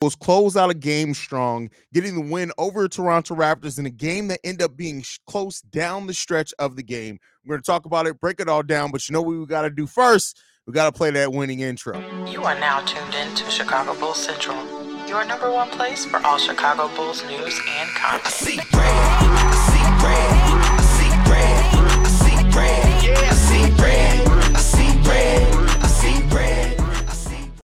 [0.00, 4.28] Bulls close out a game strong, getting the win over Toronto Raptors in a game
[4.28, 7.18] that ended up being close down the stretch of the game.
[7.44, 9.46] We're going to talk about it, break it all down, but you know what we
[9.46, 10.40] got to do first?
[10.68, 11.98] We got to play that winning intro.
[12.26, 14.56] You are now tuned in to Chicago Bulls Central,
[15.08, 18.28] your number one place for all Chicago Bulls news and content.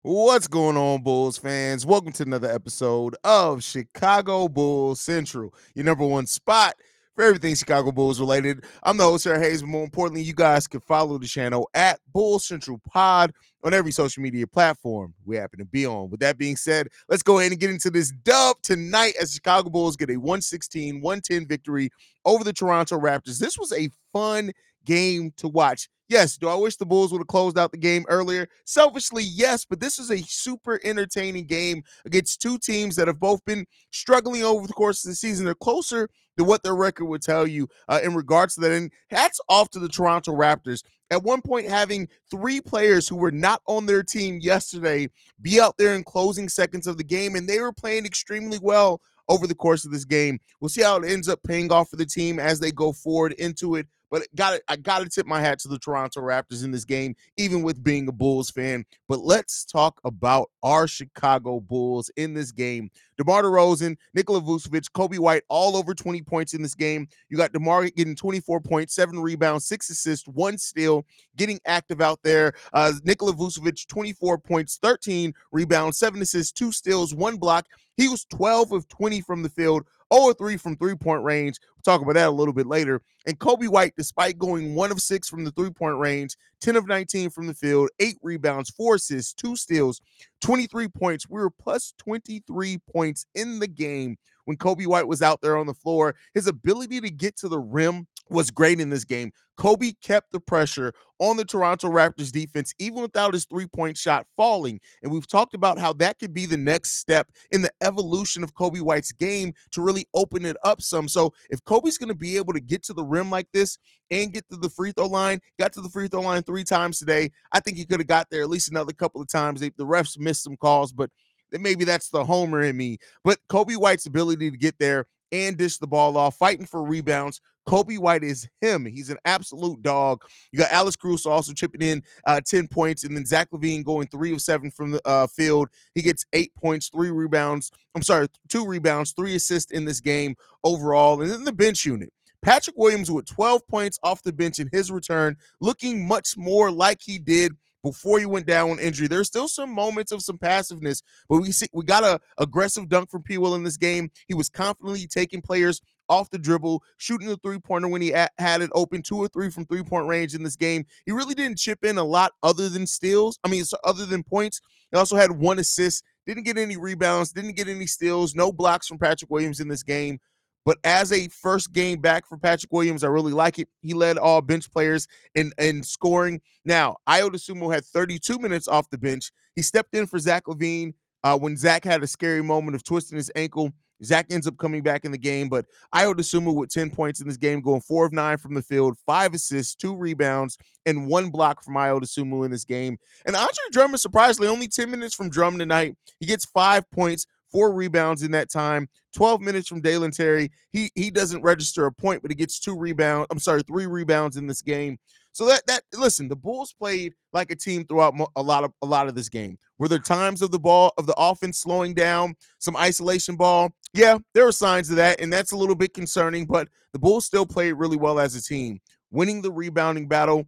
[0.05, 1.85] What's going on, Bulls fans?
[1.85, 6.73] Welcome to another episode of Chicago Bulls Central, your number one spot
[7.15, 8.65] for everything Chicago Bulls related.
[8.83, 12.01] I'm the host, Sarah Haize, but more importantly, you guys can follow the channel at
[12.11, 13.31] Bulls Central Pod
[13.63, 16.09] on every social media platform we happen to be on.
[16.09, 19.69] With that being said, let's go ahead and get into this dub tonight as Chicago
[19.69, 21.89] Bulls get a 116 110 victory
[22.25, 23.39] over the Toronto Raptors.
[23.39, 24.51] This was a fun
[24.83, 25.87] game to watch.
[26.13, 28.47] Yes, do I wish the Bulls would have closed out the game earlier?
[28.65, 33.43] Selfishly, yes, but this is a super entertaining game against two teams that have both
[33.45, 35.43] been struggling over the course of the season.
[35.43, 38.71] They're closer than what their record would tell you uh, in regards to that.
[38.71, 40.83] And hats off to the Toronto Raptors.
[41.09, 45.09] At one point, having three players who were not on their team yesterday
[45.41, 49.01] be out there in closing seconds of the game, and they were playing extremely well
[49.29, 50.39] over the course of this game.
[50.61, 53.33] We'll see how it ends up paying off for the team as they go forward
[53.33, 53.87] into it.
[54.13, 57.15] But got I got to tip my hat to the Toronto Raptors in this game,
[57.35, 58.85] even with being a Bulls fan.
[59.09, 62.91] But let's talk about our Chicago Bulls in this game.
[63.17, 67.07] DeMar DeRozan, Nikola Vucevic, Coby White, all over 20 points in this game.
[67.29, 72.19] You got DeMar getting 24 points, seven rebounds, six assists, one steal, getting active out
[72.23, 72.53] there.
[72.71, 77.65] Uh, Nikola Vucevic, 24 points, 13 rebounds, seven assists, two steals, one block.
[77.97, 81.59] He was 12 of 20 from the field, 0 3 from three point range.
[81.75, 83.01] We'll talk about that a little bit later.
[83.25, 86.87] And Coby White, despite going one of six from the three point range, 10 of
[86.87, 90.01] 19 from the field, eight rebounds, four assists, two steals,
[90.41, 91.29] 23 points.
[91.29, 95.67] We were plus 23 points in the game when Coby White was out there on
[95.67, 96.15] the floor.
[96.33, 99.31] His ability to get to the rim was great in this game.
[99.57, 104.25] Coby kept the pressure on the Toronto Raptors defense, even without his three point shot
[104.35, 104.79] falling.
[105.01, 108.55] And we've talked about how that could be the next step in the evolution of
[108.55, 111.07] Coby White's game to really open it up some.
[111.07, 113.77] So if Coby's going to be able to get to the rim like this
[114.09, 116.97] and get to the free throw line, got to the free throw line three times
[116.97, 119.61] today, I think he could have got there at least another couple of times.
[119.61, 121.11] The refs missed some calls, but
[121.51, 122.97] maybe that's the homer in me.
[123.23, 127.41] But Coby White's ability to get there and dish the ball off, fighting for rebounds.
[127.67, 128.85] Coby White is him.
[128.85, 130.23] He's an absolute dog.
[130.51, 134.07] You got Alex Caruso also chipping in uh, 10 points, and then Zach LaVine going
[134.07, 135.69] three of seven from the uh, field.
[135.95, 137.71] He gets eight points, three rebounds.
[137.95, 141.21] I'm sorry, two rebounds, three assists in this game overall.
[141.21, 142.11] And then the bench unit.
[142.43, 146.99] Patrick Williams with 12 points off the bench in his return, looking much more like
[147.01, 147.53] he did
[147.83, 149.07] before he went down on injury.
[149.07, 153.11] There's still some moments of some passiveness, but we see we got a aggressive dunk
[153.11, 153.37] from P.
[153.37, 154.09] Will in this game.
[154.27, 158.61] He was confidently taking players off the dribble, shooting the three pointer when he had
[158.61, 160.85] it open, two or three from three point range in this game.
[161.05, 163.39] He really didn't chip in a lot other than steals.
[163.43, 164.61] I mean, other than points.
[164.91, 168.87] He also had one assist, didn't get any rebounds, didn't get any steals, no blocks
[168.87, 170.19] from Patrick Williams in this game.
[170.65, 173.67] But as a first game back for Patrick Williams, I really like it.
[173.81, 176.41] He led all bench players in, in scoring.
[176.63, 179.31] Now, Ayo Dosunmu had 32 minutes off the bench.
[179.55, 180.93] He stepped in for Zach LaVine
[181.23, 183.71] uh, when Zach had a scary moment of twisting his ankle.
[184.03, 187.27] Zach ends up coming back in the game, but Ayo Dosunmu with 10 points in
[187.27, 191.29] this game, going four of nine from the field, five assists, two rebounds, and one
[191.29, 192.97] block from Ayo Dosunmu in this game.
[193.25, 195.95] And Andre Drummond, surprisingly, only 10 minutes from Drum tonight.
[196.19, 200.51] He gets five points, four rebounds in that time, 12 minutes from Dalen Terry.
[200.71, 203.27] He he doesn't register a point, but he gets two rebounds.
[203.31, 204.97] I'm sorry, three rebounds in this game.
[205.33, 208.85] So that that listen, the Bulls played like a team throughout a lot of a
[208.85, 209.57] lot of this game.
[209.79, 213.73] Were there times of the ball of the offense slowing down, some isolation ball?
[213.93, 216.45] Yeah, there were signs of that, and that's a little bit concerning.
[216.45, 218.79] But the Bulls still played really well as a team,
[219.11, 220.45] winning the rebounding battle.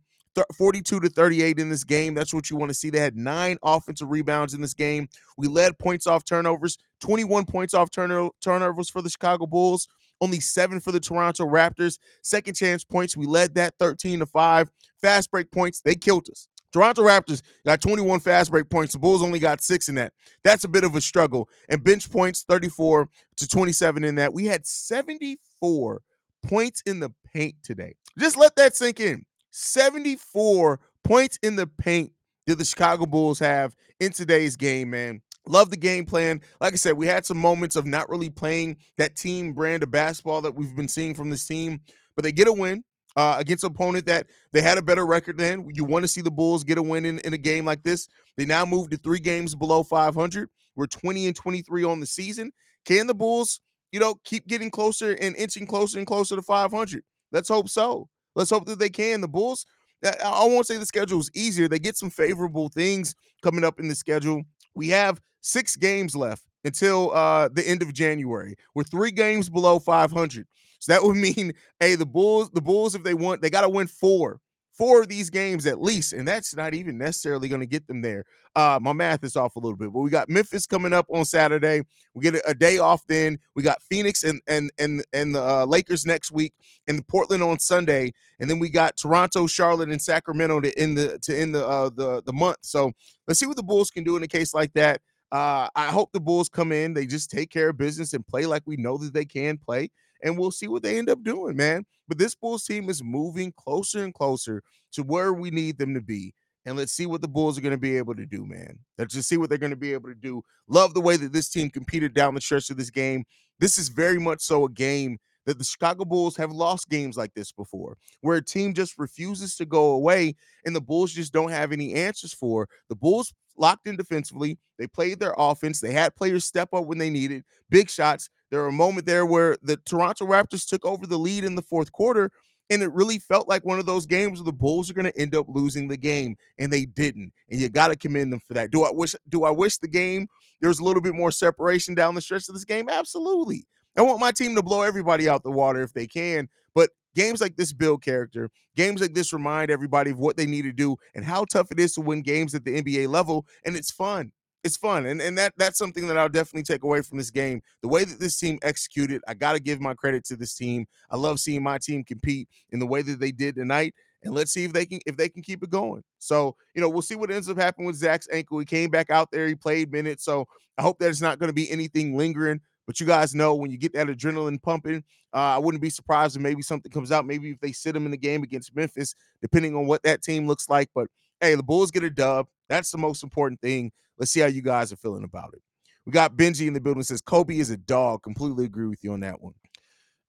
[0.58, 2.14] 42 to 38 in this game.
[2.14, 2.90] That's what you want to see.
[2.90, 5.08] They had nine offensive rebounds in this game.
[5.38, 9.88] We led points off turnovers, 21 points off turn- turnovers for the Chicago Bulls,
[10.22, 12.00] only seven for the Toronto Raptors.
[12.22, 14.70] Second chance points, we led that 13 to 5.
[15.02, 16.48] Fast break points, they killed us.
[16.76, 18.92] Toronto Raptors got 21 fast break points.
[18.92, 20.12] The Bulls only got six in that.
[20.44, 21.48] That's a bit of a struggle.
[21.70, 23.08] And bench points 34
[23.38, 24.34] to 27 in that.
[24.34, 26.02] We had 74
[26.44, 27.96] points in the paint today.
[28.20, 29.26] Just let that sink in.
[29.52, 32.12] 74 points in the paint
[32.46, 35.22] did the Chicago Bulls have in today's game, man.
[35.48, 36.42] Love the game plan.
[36.60, 39.92] Like I said, we had some moments of not really playing that team brand of
[39.92, 41.82] basketball that we've been seeing from this team,
[42.16, 42.84] but they get a win.
[43.16, 45.70] uh, against an opponent that they had a better record than.
[45.74, 48.08] You want to see the Bulls get a win in, in a game like this.
[48.38, 50.50] They now move to three games below 500.
[50.76, 52.52] We're 20 and 23 on the season.
[52.86, 53.62] Can the Bulls,
[53.92, 57.04] you know, keep getting closer and inching closer and closer to 500?
[57.32, 58.10] Let's hope so.
[58.36, 59.22] Let's hope that they can.
[59.22, 59.66] The Bulls,
[60.04, 61.70] I won't say the schedule is easier.
[61.70, 64.44] They get some favorable things coming up in the schedule.
[64.76, 68.56] We have six games left until uh, the end of January.
[68.74, 70.48] We're three games below 500.
[70.80, 73.70] So that would mean, hey, the Bulls, the Bulls, if they want, they got to
[73.70, 74.40] win four,
[74.78, 78.02] four of these games at least, and that's not even necessarily going to get them
[78.02, 78.26] there.
[78.56, 81.26] Uh, my math is off a little bit, but we got Memphis coming up on
[81.26, 81.82] Saturday.
[82.14, 83.06] We get a, a day off.
[83.08, 86.54] Then we got Phoenix and and and and the uh, Lakers next week,
[86.88, 91.20] and Portland on Sunday, and then we got Toronto, Charlotte, and Sacramento to end the
[91.20, 92.58] to end the uh, the the month.
[92.62, 92.92] So
[93.28, 95.02] let's see what the Bulls can do in a case like that.
[95.32, 96.94] Uh, I hope the Bulls come in.
[96.94, 99.90] They just take care of business and play like we know that they can play
[100.26, 101.86] and we'll see what they end up doing, man.
[102.08, 104.64] But this Bulls team is moving closer and closer
[104.94, 106.34] to where we need them to be.
[106.66, 108.80] And let's see what the Bulls are going to be able to do, man.
[108.98, 110.44] Let's just see what they're going to be able to do.
[110.68, 113.24] Love the way that this team competed down the stretch of this game.
[113.60, 117.36] This is very much so a game that the Chicago Bulls have lost games like
[117.36, 120.36] this before, where a team just refuses to go away
[120.66, 122.68] and the Bulls just don't have any answers for.
[122.90, 124.58] The Bulls locked in defensively.
[124.80, 125.80] They played their offense.
[125.80, 128.28] They had players step up when they needed big shots.
[128.52, 131.62] There were a moment there where the Toronto Raptors took over the lead in the
[131.62, 132.32] fourth quarter,
[132.70, 135.20] and it really felt like one of those games where the Bulls are going to
[135.20, 137.32] end up losing the game, and they didn't.
[137.50, 138.72] And you got to commend them for that.
[138.72, 139.16] Do I wish?
[139.30, 140.28] Do I wish the game
[140.62, 142.90] there was a little bit more separation down the stretch of this game?
[142.90, 143.66] Absolutely.
[143.98, 147.40] I want my team to blow everybody out the water if they can, but games
[147.40, 148.50] like this build character.
[148.76, 151.80] Games like this remind everybody of what they need to do and how tough it
[151.80, 154.34] is to win games at the NBA level, and it's fun
[154.66, 157.62] it's fun and, and that that's something that i'll definitely take away from this game
[157.84, 161.16] the way that this team executed i gotta give my credit to this team i
[161.16, 164.64] love seeing my team compete in the way that they did tonight and let's see
[164.64, 167.30] if they can if they can keep it going so you know we'll see what
[167.30, 170.48] ends up happening with zach's ankle he came back out there he played minutes so
[170.80, 173.72] i hope that it's not going to be anything lingering but you guys know when
[173.72, 175.04] you get that adrenaline pumping,
[175.34, 177.26] uh, I wouldn't be surprised if maybe something comes out.
[177.26, 180.48] Maybe if they sit him in the game against Memphis, depending on what that team
[180.48, 180.90] looks like.
[180.94, 181.08] But
[181.42, 182.48] hey, the Bulls get a dub.
[182.70, 183.92] That's the most important thing.
[184.18, 185.62] Let's see how you guys are feeling about it.
[186.06, 188.24] We got Benji in the building says Coby is a dog.
[188.24, 189.54] Completely agree with you on that one.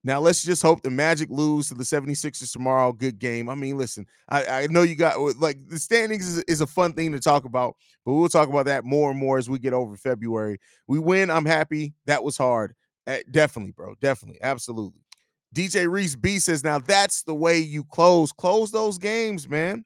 [0.06, 2.92] Now let's just hope the Magic lose to the 76ers tomorrow.
[2.92, 3.48] Good game.
[3.48, 6.92] I mean, listen, I, I know you got like the standings is, is, a fun
[6.92, 7.74] thing to talk about,
[8.04, 10.58] but we'll talk about that more and more as we get over February.
[10.86, 11.28] We win.
[11.28, 11.92] I'm happy.
[12.06, 12.76] That was hard.
[13.04, 13.96] Uh, definitely, bro.
[14.00, 14.38] Definitely.
[14.42, 15.00] Absolutely.
[15.52, 18.30] DJ Reese B says, now that's the way you close.
[18.30, 19.84] Close those games, man.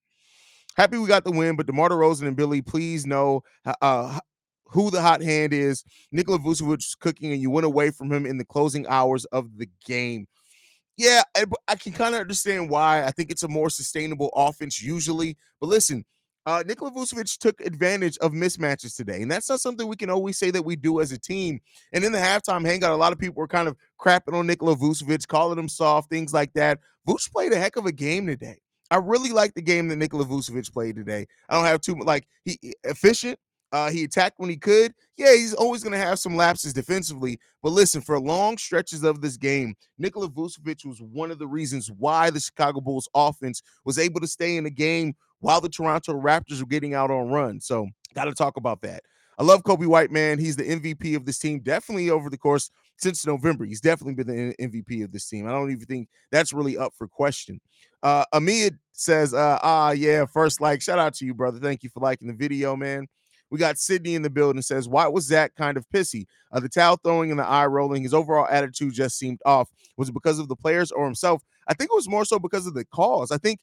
[0.77, 3.43] Happy we got the win, but DeMar DeRozan and Billy, please know
[3.83, 4.19] uh,
[4.67, 5.85] who the hot hand is.
[6.13, 9.59] Nikola Vucevic is cooking, and you went away from him in the closing hours of
[9.59, 10.27] the game.
[10.97, 13.05] Yeah, I, I can kind of understand why.
[13.05, 15.37] I think it's a more sustainable offense usually.
[15.61, 16.05] But listen,
[16.47, 20.39] uh, Nikola Vucevic took advantage of mismatches today, and that's not something we can always
[20.39, 21.61] say that we do as a team.
[21.93, 24.77] And in the halftime hangout, a lot of people were kind of crapping on Nikola
[24.77, 26.79] Vucevic, calling him soft, things like that.
[27.09, 28.59] Vucevic played a heck of a game today.
[28.91, 31.27] I really like the game that Nikola Vucevic played today.
[31.49, 33.39] I don't have too much like he efficient.
[33.73, 34.93] Uh, he attacked when he could.
[35.17, 37.39] Yeah, he's always going to have some lapses defensively.
[37.63, 41.89] But listen, for long stretches of this game, Nikola Vucevic was one of the reasons
[41.89, 46.15] why the Chicago Bulls offense was able to stay in the game while the Toronto
[46.15, 47.61] Raptors were getting out on run.
[47.61, 49.05] So, got to talk about that.
[49.39, 50.39] I love Coby White, man.
[50.39, 53.65] He's the MVP of this team, definitely over the course since November.
[53.65, 55.47] He's definitely been the MVP of this team.
[55.49, 57.61] I don't even think that's really up for question.
[58.03, 60.83] Uh Amid says, uh, ah, yeah, first like.
[60.83, 61.59] Shout out to you, brother.
[61.59, 63.07] Thank you for liking the video, man.
[63.51, 66.27] We got Sydney in the building says, Why was Zach kind of pissy?
[66.53, 69.69] Uh, the towel throwing and the eye rolling, his overall attitude just seemed off.
[69.97, 71.43] Was it because of the players or himself?
[71.67, 73.31] I think it was more so because of the calls.
[73.33, 73.61] I think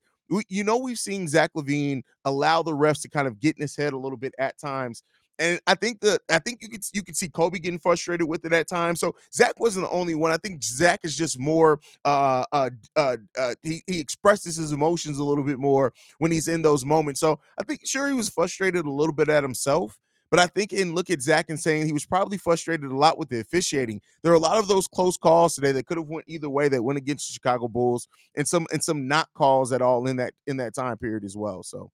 [0.50, 3.76] you know, we've seen Zach LaVine allow the refs to kind of get in his
[3.76, 5.04] head a little bit at times
[5.40, 8.46] and I think that I think you could you could see Coby getting frustrated with
[8.46, 9.00] it at times.
[9.00, 10.32] So Zach wasn't the only one.
[10.32, 15.18] I think Zach is just more uh uh uh, uh he, he expresses his emotions
[15.18, 17.20] a little bit more when he's in those moments.
[17.20, 19.98] So I think sure he was frustrated a little bit at himself.
[20.30, 23.18] But I think in look at Zach and saying he was probably frustrated a lot
[23.18, 24.02] with the officiating.
[24.24, 26.68] There are a lot of those close calls today that could have went either way
[26.68, 30.18] that went against the Chicago Bulls, and some and some not calls at all in
[30.18, 31.64] that in that time period as well.
[31.64, 31.92] So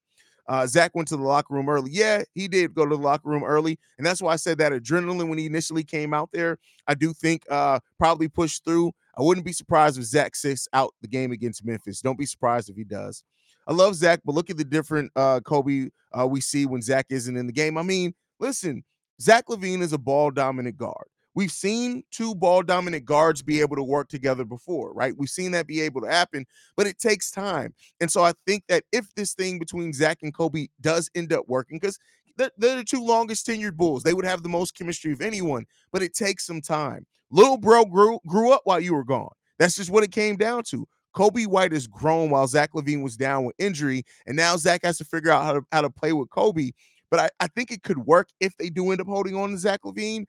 [0.48, 1.92] uh, Zach went to the locker room early.
[1.92, 3.80] Yeah, he did go to the locker room early.
[3.98, 6.58] And that's why I said that adrenaline when he initially came out there,
[6.88, 8.92] I do think uh, probably pushed through.
[9.18, 12.02] I wouldn't be surprised if Zach sits out the game against Memphis.
[12.02, 13.24] Don't be surprised if he does.
[13.68, 17.06] I love Zach, but look at the different uh, Coby uh, we see when Zach
[17.10, 17.78] isn't in the game.
[17.78, 18.84] I mean, listen,
[19.22, 21.08] Zach LaVine is a ball dominant guard.
[21.36, 25.14] We've seen two ball dominant guards be able to work together before, right?
[25.18, 26.46] We've seen that be able to happen,
[26.78, 27.74] but it takes time.
[28.00, 31.46] And so I think that if this thing between Zach and Coby does end up
[31.48, 31.98] working, because
[32.38, 35.66] they're, they're the two longest tenured Bulls, they would have the most chemistry of anyone,
[35.92, 37.06] but it takes some time.
[37.32, 39.32] Little bro grew grew up while you were gone.
[39.58, 40.88] That's just what it came down to.
[41.16, 44.98] Coby White has grown while Zach LaVine was down with injury, and now Zach has
[45.00, 46.74] to figure out how to how to play with Coby.
[47.10, 49.58] But I, I think it could work if they do end up holding on to
[49.58, 50.26] Zach LaVine.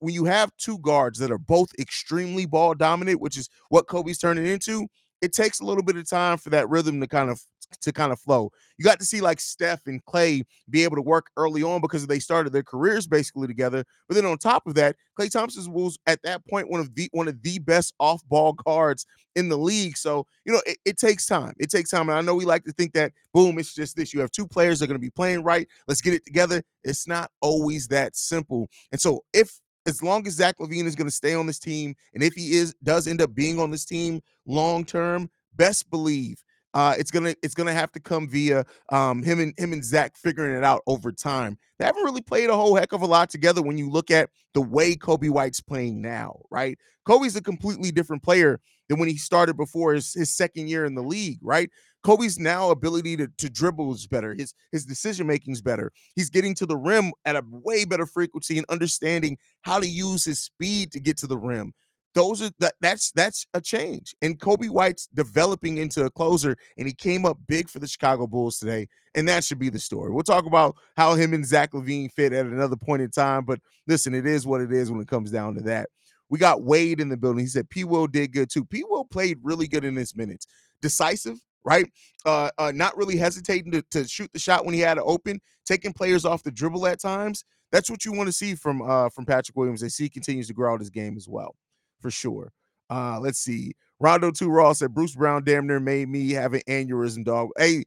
[0.00, 4.18] When you have two guards that are both extremely ball dominant, which is what Coby's
[4.18, 4.86] turning into,
[5.22, 7.40] it takes a little bit of time for that rhythm to kind of
[7.80, 8.50] to kind of flow.
[8.78, 12.06] You got to see like Steph and Klay be able to work early on because
[12.06, 13.84] they started their careers basically together.
[14.08, 17.08] But then on top of that, Klay Thompson was at that point one of the
[17.12, 19.96] one of the best off-ball guards in the league.
[19.96, 21.54] So you know it, it takes time.
[21.58, 24.14] It takes time, and I know we like to think that boom, it's just this.
[24.14, 25.66] You have two players that are going to be playing right.
[25.88, 26.62] Let's get it together.
[26.84, 28.68] It's not always that simple.
[28.92, 31.94] And so if as long as Zach LaVine is going to stay on this team,
[32.14, 36.42] and if he is does end up being on this team long term, best believe
[36.76, 40.14] uh, it's gonna it's gonna have to come via um, him and him and Zach
[40.14, 41.56] figuring it out over time.
[41.78, 44.28] They haven't really played a whole heck of a lot together when you look at
[44.52, 46.78] the way Coby White's playing now, right?
[47.08, 50.94] Coby's a completely different player than when he started before his, his second year in
[50.94, 51.70] the league, right?
[52.04, 54.34] Coby's now ability to, to dribble is better.
[54.34, 55.92] His his decision making is better.
[56.14, 60.24] He's getting to the rim at a way better frequency and understanding how to use
[60.24, 61.72] his speed to get to the rim
[62.16, 64.14] those are that that's that's a change.
[64.22, 68.26] And Coby White's developing into a closer, and he came up big for the Chicago
[68.26, 68.88] Bulls today.
[69.14, 70.10] And that should be the story.
[70.10, 73.44] We'll talk about how him and Zach LaVine fit at another point in time.
[73.44, 75.90] But listen, it is what it is when it comes down to that.
[76.30, 77.44] We got Wade in the building.
[77.44, 77.84] He said P.
[77.84, 78.64] Will did good too.
[78.64, 78.82] P.
[78.88, 80.46] Will played really good in his minutes.
[80.80, 81.86] Decisive, right?
[82.24, 85.38] Uh, uh not really hesitating to, to shoot the shot when he had it open,
[85.66, 87.44] taking players off the dribble at times.
[87.72, 90.54] That's what you want to see from uh from Patrick Williams as he continues to
[90.54, 91.54] grow out his game as well
[92.00, 92.52] for sure.
[92.88, 93.72] Uh, let's see.
[93.98, 97.50] Rondo 2 Raw said Bruce Brown damn near made me have an aneurysm, dog.
[97.58, 97.84] Hey,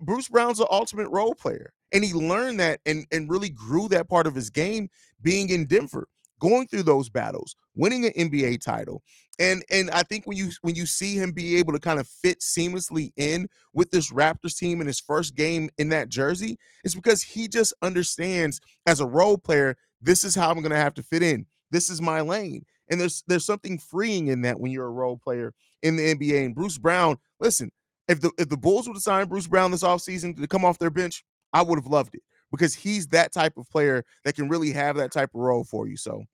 [0.00, 1.72] Bruce Brown's an ultimate role player.
[1.92, 4.88] And he learned that and, and really grew that part of his game
[5.22, 6.08] being in Denver,
[6.40, 9.02] going through those battles, winning an NBA title.
[9.38, 12.06] And and I think when you when you see him be able to kind of
[12.06, 16.94] fit seamlessly in with this Raptors team in his first game in that jersey, it's
[16.94, 21.02] because he just understands as a role player, this is how I'm gonna have to
[21.02, 21.46] fit in.
[21.70, 22.64] This is my lane.
[22.90, 26.44] And there's there's something freeing in that when you're a role player in the NBA.
[26.44, 27.72] And Bruce Brown, listen,
[28.06, 30.78] if the if the Bulls would have signed Bruce Brown this offseason to come off
[30.78, 32.22] their bench, I would have loved it
[32.56, 35.86] because he's that type of player that can really have that type of role for
[35.86, 35.96] you.
[35.96, 36.24] So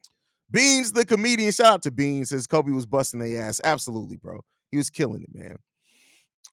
[0.50, 3.60] Beans, the comedian, shout out to Beans, says Coby was busting their ass.
[3.62, 4.40] Absolutely, bro.
[4.70, 5.56] He was killing it, man.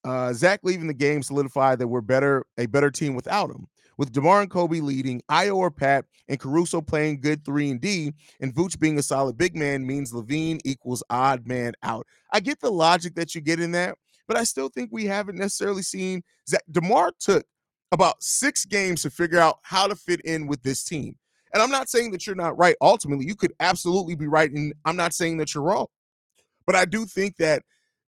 [0.03, 4.11] Uh, Zach leaving the game solidified that we're better, a better team without him with
[4.11, 8.53] DeMar and Coby leading, Ayo or Pat, and Caruso playing good three and D, and
[8.53, 12.05] Vooch being a solid big man means LaVine equals odd man out.
[12.31, 13.97] I get the logic that you get in that,
[14.27, 16.63] but I still think we haven't necessarily seen Zach.
[16.71, 17.45] DeMar took
[17.91, 21.15] about six games to figure out how to fit in with this team.
[21.53, 22.75] And I'm not saying that you're not right.
[22.81, 24.51] Ultimately, you could absolutely be right.
[24.51, 25.87] And I'm not saying that you're wrong.
[26.65, 27.63] But I do think that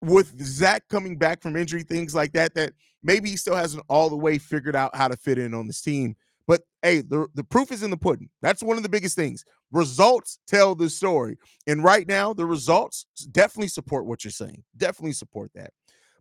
[0.01, 2.73] with Zach coming back from injury, things like that, that
[3.03, 5.83] maybe he still hasn't all the way figured out how to fit in on this
[5.83, 6.17] team.
[6.47, 8.31] But hey, the, the proof is in the pudding.
[8.41, 9.45] That's one of the biggest things.
[9.71, 11.37] Results tell the story.
[11.67, 14.65] And right now, the results definitely support what you're saying.
[14.77, 15.73] Definitely support that.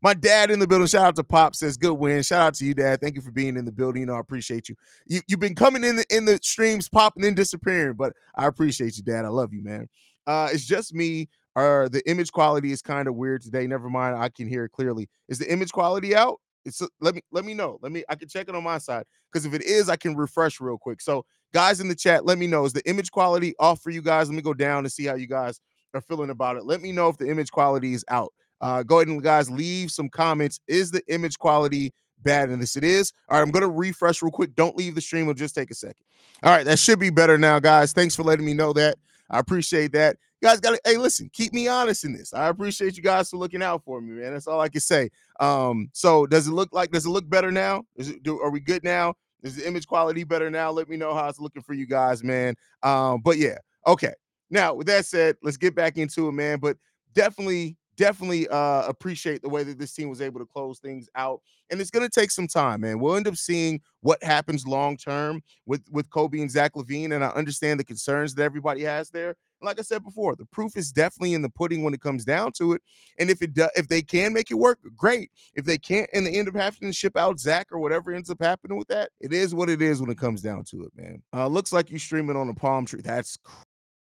[0.02, 0.88] My dad in the building.
[0.88, 2.22] Shout out to Pop says good win.
[2.24, 3.02] Shout out to you, Dad.
[3.02, 4.02] Thank you for being in the building.
[4.02, 4.76] You know, I appreciate you.
[5.08, 8.98] you you've been coming in the in the streams, popping and disappearing, but I appreciate
[8.98, 9.26] you, Dad.
[9.26, 9.88] I love you, man.
[10.28, 13.66] Uh, it's just me or the image quality is kind of weird today.
[13.66, 15.10] Never mind, I can hear it clearly.
[15.28, 16.40] Is the image quality out?
[16.66, 17.80] It's let me let me know.
[17.82, 20.16] Let me I can check it on my side because if it is, I can
[20.16, 21.02] refresh real quick.
[21.02, 22.66] So guys in the chat, let me know.
[22.66, 24.30] Is the image quality off for you guys?
[24.30, 25.60] Let me go down and see how you guys
[25.94, 26.66] are feeling about it.
[26.66, 28.34] Let me know if the image quality is out.
[28.62, 30.60] Uh, go ahead and guys leave some comments.
[30.68, 32.76] Is the image quality bad in this?
[32.76, 33.14] It is.
[33.30, 34.56] All right, I'm gonna refresh real quick.
[34.56, 35.24] Don't leave the stream.
[35.24, 36.04] It'll just take a second.
[36.44, 37.94] All right, that should be better now, guys.
[37.94, 38.98] Thanks for letting me know that.
[39.30, 40.18] I appreciate that.
[40.42, 42.34] You guys got to, hey, listen, keep me honest in this.
[42.34, 44.34] I appreciate you guys for looking out for me, man.
[44.34, 45.10] That's all I can say.
[45.40, 47.84] Um, so does it look like, does it look better now?
[47.96, 49.16] Is it, do, are we good now?
[49.42, 50.72] Is the image quality better now?
[50.72, 52.56] Let me know how it's looking for you guys, man.
[52.84, 54.14] Um, but yeah, okay.
[54.50, 56.60] Now, with that said, let's get back into it, man.
[56.60, 56.78] But
[57.14, 61.42] definitely definitely uh, appreciate the way that this team was able to close things out.
[61.70, 63.00] And it's going to take some time, man.
[63.00, 67.14] We'll end up seeing what happens long term with with Coby and Zach LaVine.
[67.14, 69.36] and I understand the concerns that everybody has there.
[69.62, 72.52] Like I said before, the proof is definitely in the pudding when it comes down
[72.54, 72.82] to it.
[73.18, 75.32] And if it does, if they can make it work, great.
[75.56, 78.30] If they can't, and they end up having to ship out Zach or whatever ends
[78.30, 80.92] up happening with that, it is what it is when it comes down to it,
[80.96, 81.24] man.
[81.34, 83.02] Uh, looks like you're streaming on a palm tree.
[83.04, 83.40] That's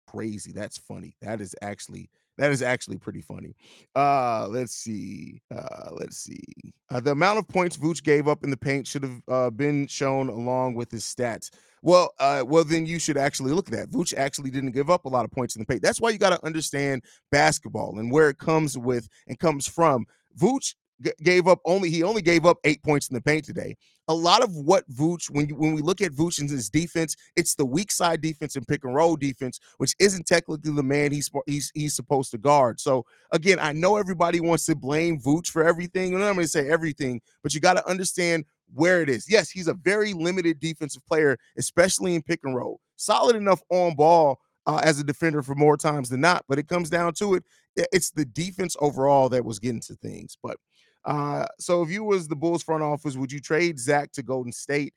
[0.07, 0.53] crazy.
[0.53, 1.15] That's funny.
[1.21, 3.55] That is actually that is actually pretty funny.
[3.95, 5.41] Uh, let's see.
[5.53, 6.43] Uh, let's see.
[6.89, 9.87] Uh, the amount of points Vooch gave up in the paint should have uh, been
[9.87, 11.51] shown along with his stats.
[11.83, 13.89] Well, uh, well, then you should actually look at that.
[13.89, 15.81] Vooch actually didn't give up a lot of points in the paint.
[15.81, 20.05] That's why you got to understand basketball and where it comes with and comes from.
[20.39, 20.75] Vooch
[21.23, 23.75] gave up only he only gave up eight points in the paint today.
[24.07, 27.55] A lot of what Vooch, when when we look at Vooch and his defense, it's
[27.55, 31.29] the weak side defense and pick and roll defense, which isn't technically the man he's
[31.45, 32.79] he's he's supposed to guard.
[32.79, 36.51] So again, I know everybody wants to blame Vooch for everything, and I'm going to
[36.51, 39.29] say everything, but you got to understand where it is.
[39.29, 42.79] Yes, he's a very limited defensive player, especially in pick and roll.
[42.95, 46.67] Solid enough on ball uh, as a defender for more times than not, but it
[46.67, 47.43] comes down to it.
[47.75, 50.37] It's the defense overall that was getting to things.
[50.41, 50.57] But
[51.05, 54.51] uh, so if you was the Bulls front office, would you trade Zach to Golden
[54.51, 54.93] State?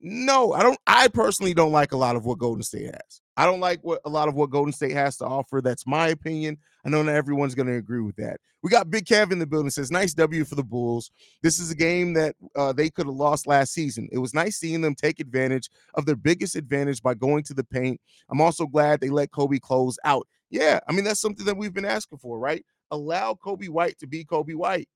[0.00, 0.78] No, I don't.
[0.86, 3.20] I personally don't like a lot of what Golden State has.
[3.36, 5.60] I don't like what a lot of what Golden State has to offer.
[5.62, 6.58] That's my opinion.
[6.84, 8.38] I know not everyone's going to agree with that.
[8.62, 9.70] We got Big Kev in the building.
[9.70, 11.10] Says nice W for the Bulls.
[11.42, 14.08] This is a game that uh, they could have lost last season.
[14.12, 17.64] It was nice seeing them take advantage of their biggest advantage by going to the
[17.64, 18.00] paint.
[18.30, 20.26] I'm also glad they let Coby close out.
[20.50, 22.64] Yeah, I mean that's something that we've been asking for, right?
[22.90, 24.88] Allow Coby White to be Coby White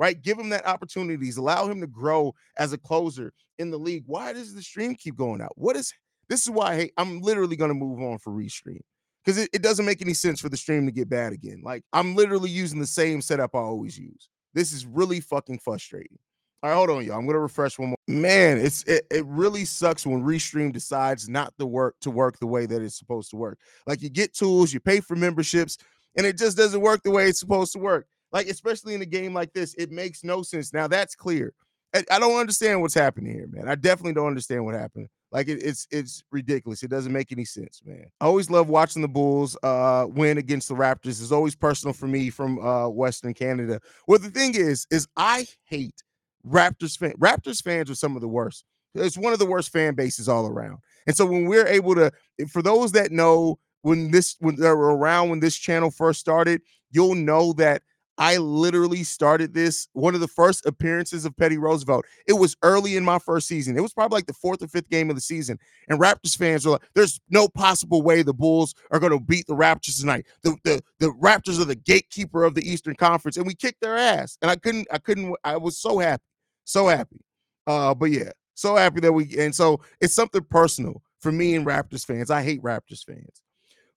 [0.00, 0.22] right?
[0.22, 4.04] Give him that opportunities, allow him to grow as a closer in the league.
[4.06, 5.52] Why does the stream keep going out?
[5.56, 5.92] What is
[6.30, 6.44] this?
[6.44, 8.80] Is why hey, I'm literally going to move on for restream
[9.22, 11.60] because it, it doesn't make any sense for the stream to get bad again.
[11.62, 14.30] Like I'm literally using the same setup I always use.
[14.54, 16.18] This is really fucking frustrating.
[16.62, 17.18] All right, hold on, y'all.
[17.18, 17.96] I'm gonna refresh one more.
[18.08, 22.46] Man, it's it, it really sucks when Restream decides not to work to work the
[22.46, 23.58] way that it's supposed to work.
[23.86, 25.76] Like you get tools, you pay for memberships,
[26.16, 28.06] and it just doesn't work the way it's supposed to work.
[28.32, 30.72] Like, especially in a game like this, it makes no sense.
[30.72, 31.52] Now that's clear.
[31.94, 33.68] I, I don't understand what's happening here, man.
[33.68, 35.08] I definitely don't understand what happened.
[35.32, 36.82] Like it, it's it's ridiculous.
[36.82, 38.06] It doesn't make any sense, man.
[38.20, 41.22] I always love watching the Bulls uh win against the Raptors.
[41.22, 43.80] It's always personal for me from uh Western Canada.
[44.08, 46.02] Well, the thing is, is I hate
[46.46, 47.12] Raptors fan.
[47.12, 48.64] Raptors fans are some of the worst.
[48.94, 50.78] It's one of the worst fan bases all around.
[51.06, 52.10] And so when we're able to,
[52.48, 56.60] for those that know when this when they were around when this channel first started,
[56.90, 57.82] you'll know that
[58.20, 62.04] I literally started this one of the first appearances of Petty Roosevelt.
[62.28, 63.78] It was early in my first season.
[63.78, 65.58] It was probably like the fourth or fifth game of the season.
[65.88, 69.46] And Raptors fans were like, there's no possible way the Bulls are going to beat
[69.46, 70.26] the Raptors tonight.
[70.42, 73.38] The, the the Raptors are the gatekeeper of the Eastern Conference.
[73.38, 74.36] And we kicked their ass.
[74.42, 76.22] And I couldn't, I couldn't, I was so happy.
[76.64, 77.24] So happy.
[77.66, 81.66] Uh, but yeah, so happy that we and so it's something personal for me and
[81.66, 82.30] Raptors fans.
[82.30, 83.42] I hate Raptors fans.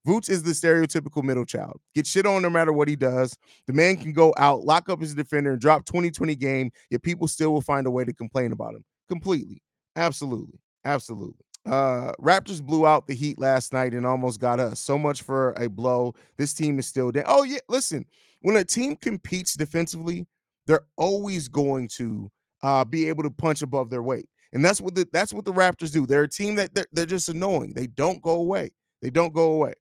[0.08, 1.80] Vooch is the stereotypical middle child.
[1.96, 3.38] Get shit on no matter what he does.
[3.68, 7.28] The man can go out, lock up his defender, and drop 2020 game, yet people
[7.28, 8.84] still will find a way to complain about him.
[9.08, 9.62] Completely.
[9.96, 10.60] Absolutely.
[10.86, 11.46] Absolutely.
[11.66, 14.82] Uh Raptors blew out the Heat last night and almost got us.
[14.82, 16.13] So much for a blow.
[16.38, 17.24] This team is still down.
[17.26, 17.60] Oh, yeah.
[17.70, 18.06] Listen,
[18.42, 20.28] when a team competes defensively,
[20.68, 22.30] they're always going to
[22.62, 24.28] uh, be able to punch above their weight.
[24.52, 26.06] And that's what the that's what the Raptors do.
[26.06, 27.74] They're a team that they're, they're just annoying.
[27.74, 28.72] They don't go away.
[29.02, 29.74] They don't go away.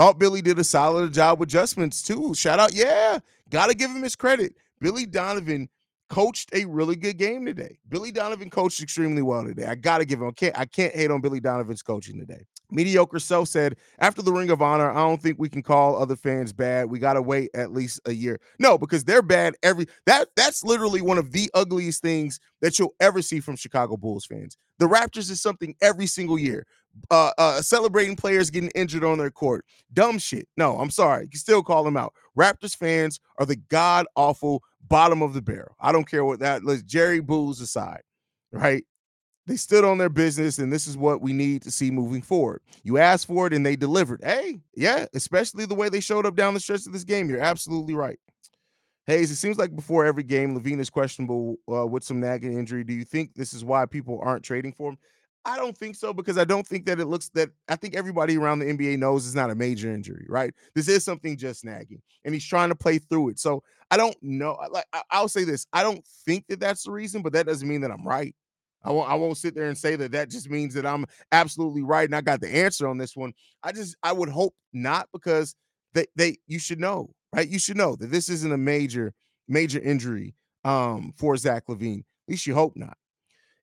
[0.00, 2.32] Thought Billy did a solid job with adjustments too.
[2.32, 3.18] Shout out, yeah,
[3.50, 4.54] gotta give him his credit.
[4.80, 5.68] Billy Donovan
[6.10, 7.78] coached a really good game today.
[7.88, 9.64] Billy Donovan coached extremely well today.
[9.64, 10.28] I gotta give him.
[10.28, 12.44] I can't, I can't hate on Billy Donovan's coaching today.
[12.72, 16.16] Mediocre Self said, after the Ring of Honor, I don't think we can call other
[16.16, 16.90] fans bad.
[16.90, 18.40] We gotta wait at least a year.
[18.58, 22.94] No, because they're bad every that that's literally one of the ugliest things that you'll
[23.00, 24.58] ever see from Chicago Bulls fans.
[24.78, 26.66] The Raptors is something every single year
[27.10, 29.64] uh, uh, celebrating players getting injured on their court.
[29.92, 30.48] Dumb shit.
[30.56, 31.24] No, I'm sorry.
[31.24, 32.14] You can still call them out.
[32.36, 35.74] Raptors fans are the god awful bottom of the barrel.
[35.80, 36.64] I don't care what that.
[36.64, 38.02] Let's Jerry Booz aside,
[38.52, 38.84] right?
[39.46, 42.60] They stood on their business, and this is what we need to see moving forward.
[42.84, 44.20] You asked for it, and they delivered.
[44.22, 47.30] Hey, yeah, especially the way they showed up down the stretch of this game.
[47.30, 48.18] You're absolutely right.
[49.06, 52.84] Haize, it seems like before every game, LaVine is questionable uh, with some nagging injury.
[52.84, 54.98] Do you think this is why people aren't trading for him?
[55.44, 58.36] I don't think so because I don't think that it looks that I think everybody
[58.36, 60.52] around the NBA knows it's not a major injury, right?
[60.74, 63.38] This is something just nagging, and he's trying to play through it.
[63.38, 64.58] So I don't know.
[64.70, 67.80] Like I'll say this, I don't think that that's the reason, but that doesn't mean
[67.80, 68.34] that I'm right.
[68.84, 69.10] I won't.
[69.10, 70.12] I won't sit there and say that.
[70.12, 73.32] That just means that I'm absolutely right and I got the answer on this one.
[73.62, 75.54] I just I would hope not because
[75.94, 77.48] they they you should know, right?
[77.48, 79.12] You should know that this isn't a major
[79.48, 82.00] major injury um for Zach LaVine.
[82.00, 82.96] At least you hope not.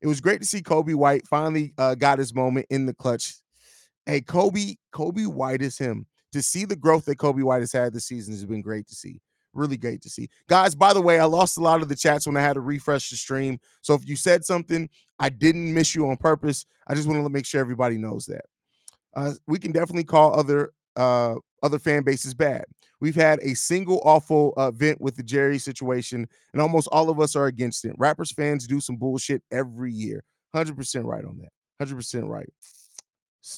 [0.01, 3.35] It was great to see Coby White finally uh, got his moment in the clutch.
[4.05, 6.05] Hey, Coby, Coby White is him.
[6.33, 8.95] To see the growth that Coby White has had this season has been great to
[8.95, 9.19] see.
[9.53, 10.29] Really great to see.
[10.47, 12.59] Guys, by the way, I lost a lot of the chats when I had to
[12.59, 13.59] refresh the stream.
[13.81, 16.65] So if you said something, I didn't miss you on purpose.
[16.85, 18.45] I just want to make sure everybody knows that.
[19.15, 22.65] Uh, we can definitely call other uh, other fan bases bad.
[22.99, 27.19] We've had a single awful uh, event with the Jerry situation, and almost all of
[27.19, 27.93] us are against it.
[27.97, 30.23] Rappers fans do some bullshit every year.
[30.55, 31.85] 100% right on that.
[31.85, 32.49] 100% right.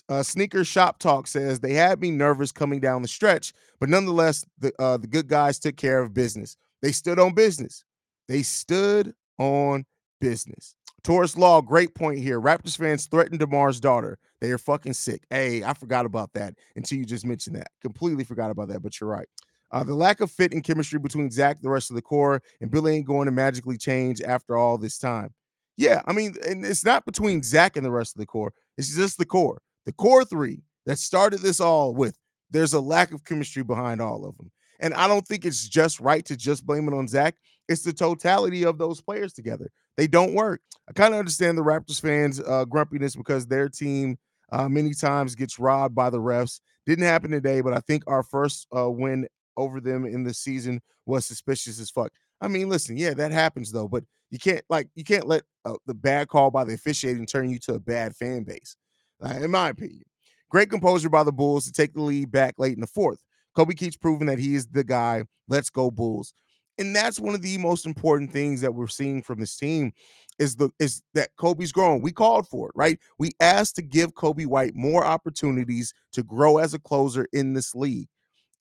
[0.08, 4.46] Uh, Sneaker Shop Talk says they had me nervous coming down the stretch, but nonetheless,
[4.60, 6.58] the uh, the good guys took care of business.
[6.82, 7.84] They stood on business.
[8.28, 9.86] They stood on
[10.22, 10.76] business.
[11.04, 12.40] Taurus Law, great point here.
[12.40, 14.20] Raptors fans threatened DeMar's daughter.
[14.42, 15.24] They are fucking sick.
[15.30, 17.72] Hey, I forgot about that until you just mentioned that.
[17.82, 19.28] Completely forgot about that, but you're right.
[19.72, 22.72] Uh, the lack of fit and chemistry between Zach, the rest of the core, and
[22.72, 25.34] Billy ain't going to magically change after all this time.
[25.78, 28.54] Yeah, I mean, and it's not between Zach and the rest of the core.
[28.78, 29.62] It's just the core.
[29.86, 32.18] The core three that started this all with.
[32.52, 34.52] There's a lack of chemistry behind all of them.
[34.80, 37.36] And I don't think it's just right to just blame it on Zach.
[37.68, 39.70] It's the totality of those players together.
[39.98, 40.62] They don't work.
[40.88, 44.18] I kind of understand the Raptors fans' uh, grumpiness because their team
[44.52, 46.60] uh, many times gets robbed by the refs.
[46.86, 50.82] Didn't happen today, but I think our first uh, win over them in the season
[51.06, 52.12] was suspicious as fuck.
[52.42, 55.76] I mean, listen, yeah, that happens though, but you can't like you can't let uh,
[55.86, 58.76] the bad call by the officiating turn you to a bad fan base,
[59.24, 60.04] uh, in my opinion.
[60.50, 63.20] Great composure by the Bulls to take the lead back late in the fourth.
[63.56, 65.24] Coby keeps proving that he is the guy.
[65.48, 66.34] Let's go Bulls.
[66.78, 69.92] And that's one of the most important things that we're seeing from this team
[70.40, 72.02] is the is that Coby's growing.
[72.02, 72.98] We called for it, right?
[73.20, 77.76] We asked to give Coby White more opportunities to grow as a closer in this
[77.76, 78.08] league.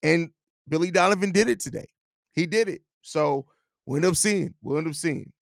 [0.02, 0.30] And
[0.68, 1.86] Billy Donovan did it today.
[2.32, 2.82] He did it.
[3.02, 3.46] So
[3.86, 4.54] we'll end up seeing.
[4.62, 5.32] We'll end up seeing.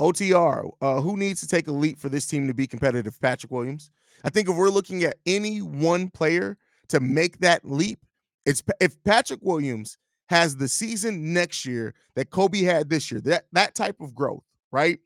[0.00, 3.20] OTR, uh, who needs to take a leap for this team to be competitive?
[3.20, 3.90] Patrick Williams.
[4.24, 6.56] I think if we're looking at any one player
[6.88, 8.00] to make that leap,
[8.44, 9.96] it's if Patrick Williams
[10.28, 14.44] has the season next year that Coby had this year, that that type of growth,
[14.72, 14.98] right?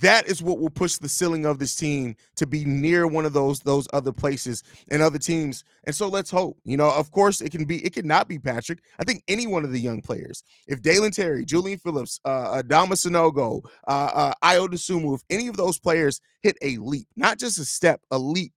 [0.00, 3.32] That is what will push the ceiling of this team to be near one of
[3.32, 5.64] those those other places and other teams.
[5.84, 6.58] And so let's hope.
[6.64, 8.80] You know, of course, it can be it can not be Patrick.
[8.98, 12.92] I think any one of the young players, if Dalen Terry, Julian Phillips, uh, Adama
[12.92, 17.58] Sanogo, uh, uh, Ayo Dosunmu, if any of those players hit a leap, not just
[17.58, 18.52] a step, a leap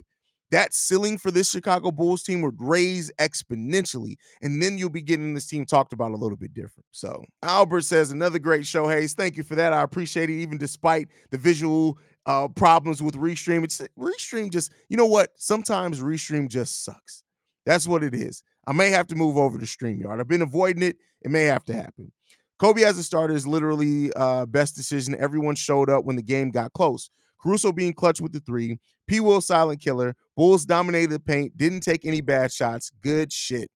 [0.52, 4.16] that ceiling for this Chicago Bulls team would raise exponentially.
[4.42, 6.86] And then you'll be getting this team talked about a little bit different.
[6.92, 9.14] So Albert says, another great show, Haize.
[9.14, 9.74] Thank you for that.
[9.74, 13.64] I appreciate it, even despite the visual uh, problems with Restream.
[13.64, 15.32] It's Restream just, you know what?
[15.36, 17.24] Sometimes Restream just sucks.
[17.66, 18.44] That's what it is.
[18.68, 20.20] I may have to move over to StreamYard.
[20.20, 20.98] I've been avoiding it.
[21.22, 22.12] It may have to happen.
[22.60, 25.16] Coby as a starter is literally uh, best decision.
[25.18, 27.10] Everyone showed up when the game got close.
[27.42, 28.80] Caruso being clutch with the three.
[29.08, 29.20] P.
[29.20, 30.16] Will silent killer.
[30.36, 31.58] Bulls dominated the paint.
[31.58, 32.92] Didn't take any bad shots.
[33.02, 33.70] Good shit.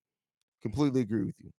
[0.62, 1.52] Completely agree with you.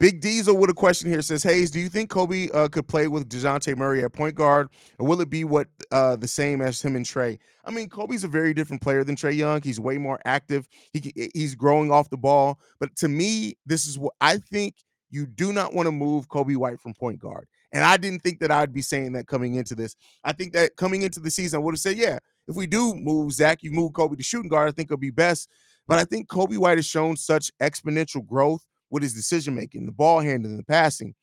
[0.00, 3.08] Big Diesel with a question here says, Haize, do you think Coby uh, could play
[3.08, 4.68] with DeJounte Murray at point guard,
[5.00, 7.36] or will it be what uh, the same as him and Trae?
[7.64, 9.60] I mean, Coby's a very different player than Trae Young.
[9.60, 10.68] He's way more active.
[10.92, 12.60] He, he's growing off the ball.
[12.78, 14.76] But to me, this is what I think
[15.10, 17.48] you do not want to move Coby White from point guard.
[17.72, 19.94] And I didn't think that I'd be saying that coming into this.
[20.24, 22.94] I think that coming into the season, I would have said, yeah, if we do
[22.94, 25.50] move Zach, you move Coby to shooting guard, I think it'll be best.
[25.86, 29.92] But I think Coby White has shown such exponential growth with his decision making, the
[29.92, 31.14] ball handling, the passing,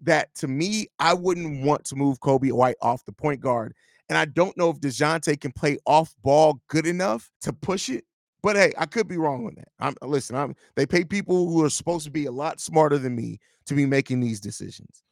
[0.00, 3.74] that to me, I wouldn't want to move Coby White off the point guard.
[4.08, 8.04] And I don't know if DeJounte can play off ball good enough to push it.
[8.42, 9.68] But hey, I could be wrong on that.
[9.78, 13.14] I'm listen, I'm they pay people who are supposed to be a lot smarter than
[13.14, 15.04] me to be making these decisions.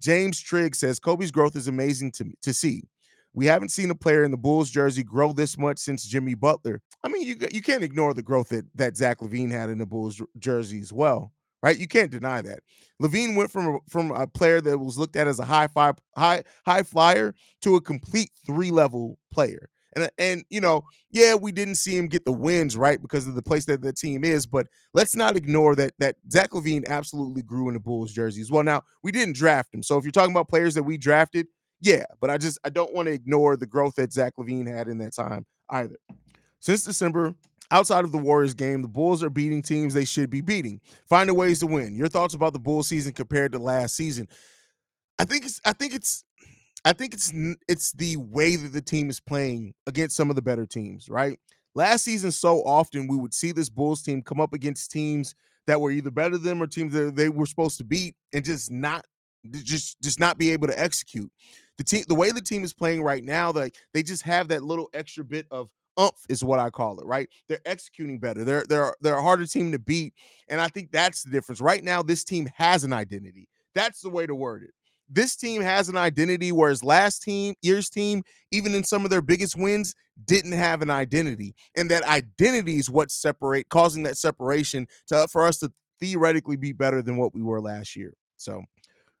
[0.00, 2.82] James Trigg says Coby's growth is amazing to, to see.
[3.34, 6.80] We haven't seen a player in the Bulls jersey grow this much since Jimmy Butler.
[7.04, 9.86] I mean, you you can't ignore the growth that, that Zach LaVine had in the
[9.86, 11.32] Bulls jersey as well,
[11.62, 11.78] right?
[11.78, 12.60] You can't deny that.
[13.00, 15.96] LaVine went from a, from a player that was looked at as a high five
[16.16, 19.68] high high flyer to a complete three level player.
[19.96, 23.26] And, uh, and you know, yeah, we didn't see him get the wins right because
[23.26, 26.86] of the place that the team is, but let's not ignore that that Zach LaVine
[26.88, 28.62] absolutely grew in the Bulls jersey as well.
[28.62, 31.46] Now we didn't draft him, so if you're talking about players that we drafted,
[31.80, 34.88] yeah, but I just I don't want to ignore the growth that Zach LaVine had
[34.88, 35.96] in that time either.
[36.60, 37.34] Since December,
[37.70, 41.36] outside of the Warriors game, the Bulls are beating teams they should be beating, finding
[41.36, 41.94] ways to win.
[41.94, 44.28] Your thoughts about the Bulls season compared to last season?
[45.18, 46.24] I think it's I think it's
[46.84, 47.32] I think it's
[47.68, 51.38] it's the way that the team is playing against some of the better teams, right?
[51.74, 55.34] Last season, so often we would see this Bulls team come up against teams
[55.66, 58.44] that were either better than them or teams that they were supposed to beat and
[58.44, 59.04] just not
[59.52, 61.30] just just not be able to execute.
[61.76, 64.62] The team, the way the team is playing right now, like they just have that
[64.62, 67.28] little extra bit of umph is what I call it, right?
[67.48, 68.44] They're executing better.
[68.44, 70.14] They're they're they're a harder team to beat,
[70.48, 71.60] and I think that's the difference.
[71.60, 73.48] Right now, this team has an identity.
[73.74, 74.70] That's the way to word it.
[75.08, 79.22] This team has an identity, whereas last team, year's team, even in some of their
[79.22, 79.94] biggest wins,
[80.24, 81.54] didn't have an identity.
[81.76, 86.72] And that identity is what separate causing that separation to for us to theoretically be
[86.72, 88.14] better than what we were last year.
[88.36, 88.62] So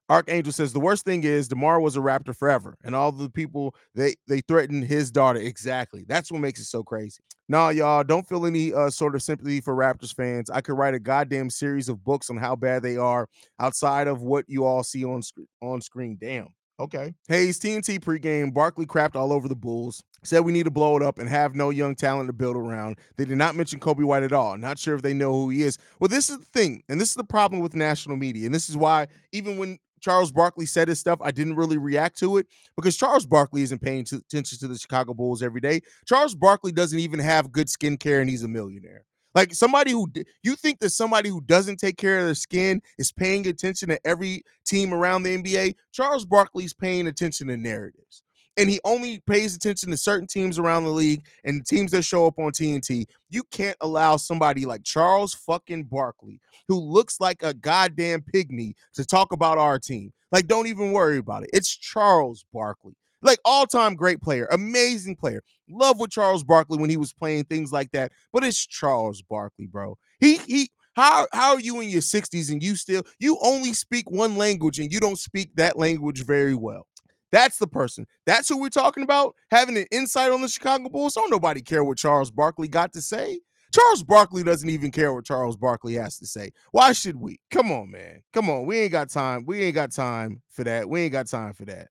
[0.08, 3.74] Archangel says the worst thing is Demar was a Raptor forever, and all the people
[3.94, 5.40] they they threatened his daughter.
[5.40, 7.20] Exactly, that's what makes it so crazy.
[7.48, 10.50] Nah, y'all don't feel any uh, sort of sympathy for Raptors fans.
[10.50, 13.26] I could write a goddamn series of books on how bad they are
[13.58, 16.18] outside of what you all see on sc- on screen.
[16.20, 16.48] Damn.
[16.80, 17.12] Okay.
[17.28, 18.54] Haize TNT pregame.
[18.54, 20.02] Barkley crapped all over the Bulls.
[20.22, 22.98] Said we need to blow it up and have no young talent to build around.
[23.16, 24.56] They did not mention Coby White at all.
[24.56, 25.76] Not sure if they know who he is.
[25.98, 28.46] Well, this is the thing, and this is the problem with national media.
[28.46, 32.18] And this is why even when Charles Barkley said his stuff, I didn't really react
[32.18, 35.80] to it because Charles Barkley isn't paying t- attention to the Chicago Bulls every day.
[36.06, 39.04] Charles Barkley doesn't even have good skincare and he's a millionaire.
[39.34, 40.08] Like somebody who
[40.42, 44.00] you think that somebody who doesn't take care of their skin is paying attention to
[44.04, 45.74] every team around the NBA.
[45.92, 48.22] Charles Barkley's paying attention to narratives
[48.58, 52.26] and he only pays attention to certain teams around the league and teams that show
[52.26, 53.06] up on TNT.
[53.30, 59.06] You can't allow somebody like Charles fucking Barkley, who looks like a goddamn pygmy, to
[59.06, 60.12] talk about our team.
[60.32, 61.50] Like, don't even worry about it.
[61.52, 62.94] It's Charles Barkley.
[63.22, 65.42] Like all-time great player, amazing player.
[65.68, 68.12] Love with Charles Barkley when he was playing things like that.
[68.32, 69.98] But it's Charles Barkley, bro.
[70.20, 74.10] He he how how are you in your 60s and you still you only speak
[74.10, 76.87] one language and you don't speak that language very well?
[77.32, 78.06] That's the person.
[78.26, 79.34] That's who we're talking about.
[79.50, 81.14] Having an insight on the Chicago Bulls.
[81.14, 83.40] Don't nobody care what Charles Barkley got to say.
[83.72, 86.50] Charles Barkley doesn't even care what Charles Barkley has to say.
[86.72, 87.38] Why should we?
[87.50, 88.22] Come on, man.
[88.32, 88.64] Come on.
[88.64, 89.44] We ain't got time.
[89.46, 90.88] We ain't got time for that.
[90.88, 91.88] We ain't got time for that.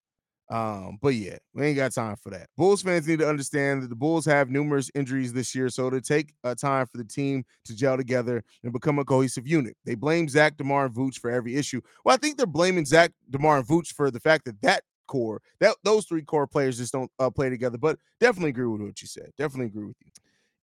[0.50, 2.48] Um, but yeah, we ain't got time for that.
[2.56, 6.00] Bulls fans need to understand that the Bulls have numerous injuries this year, so to
[6.00, 9.76] take a time for the team to gel together and become a cohesive unit.
[9.86, 11.82] They blame Zach, Demar, and Vooch for every issue.
[12.06, 15.42] Well, I think they're blaming Zach, Demar, and Vooch for the fact that that core.
[15.60, 17.78] That those three core players just don't uh, play together.
[17.78, 19.32] But definitely agree with what you said.
[19.38, 20.12] Definitely agree with you.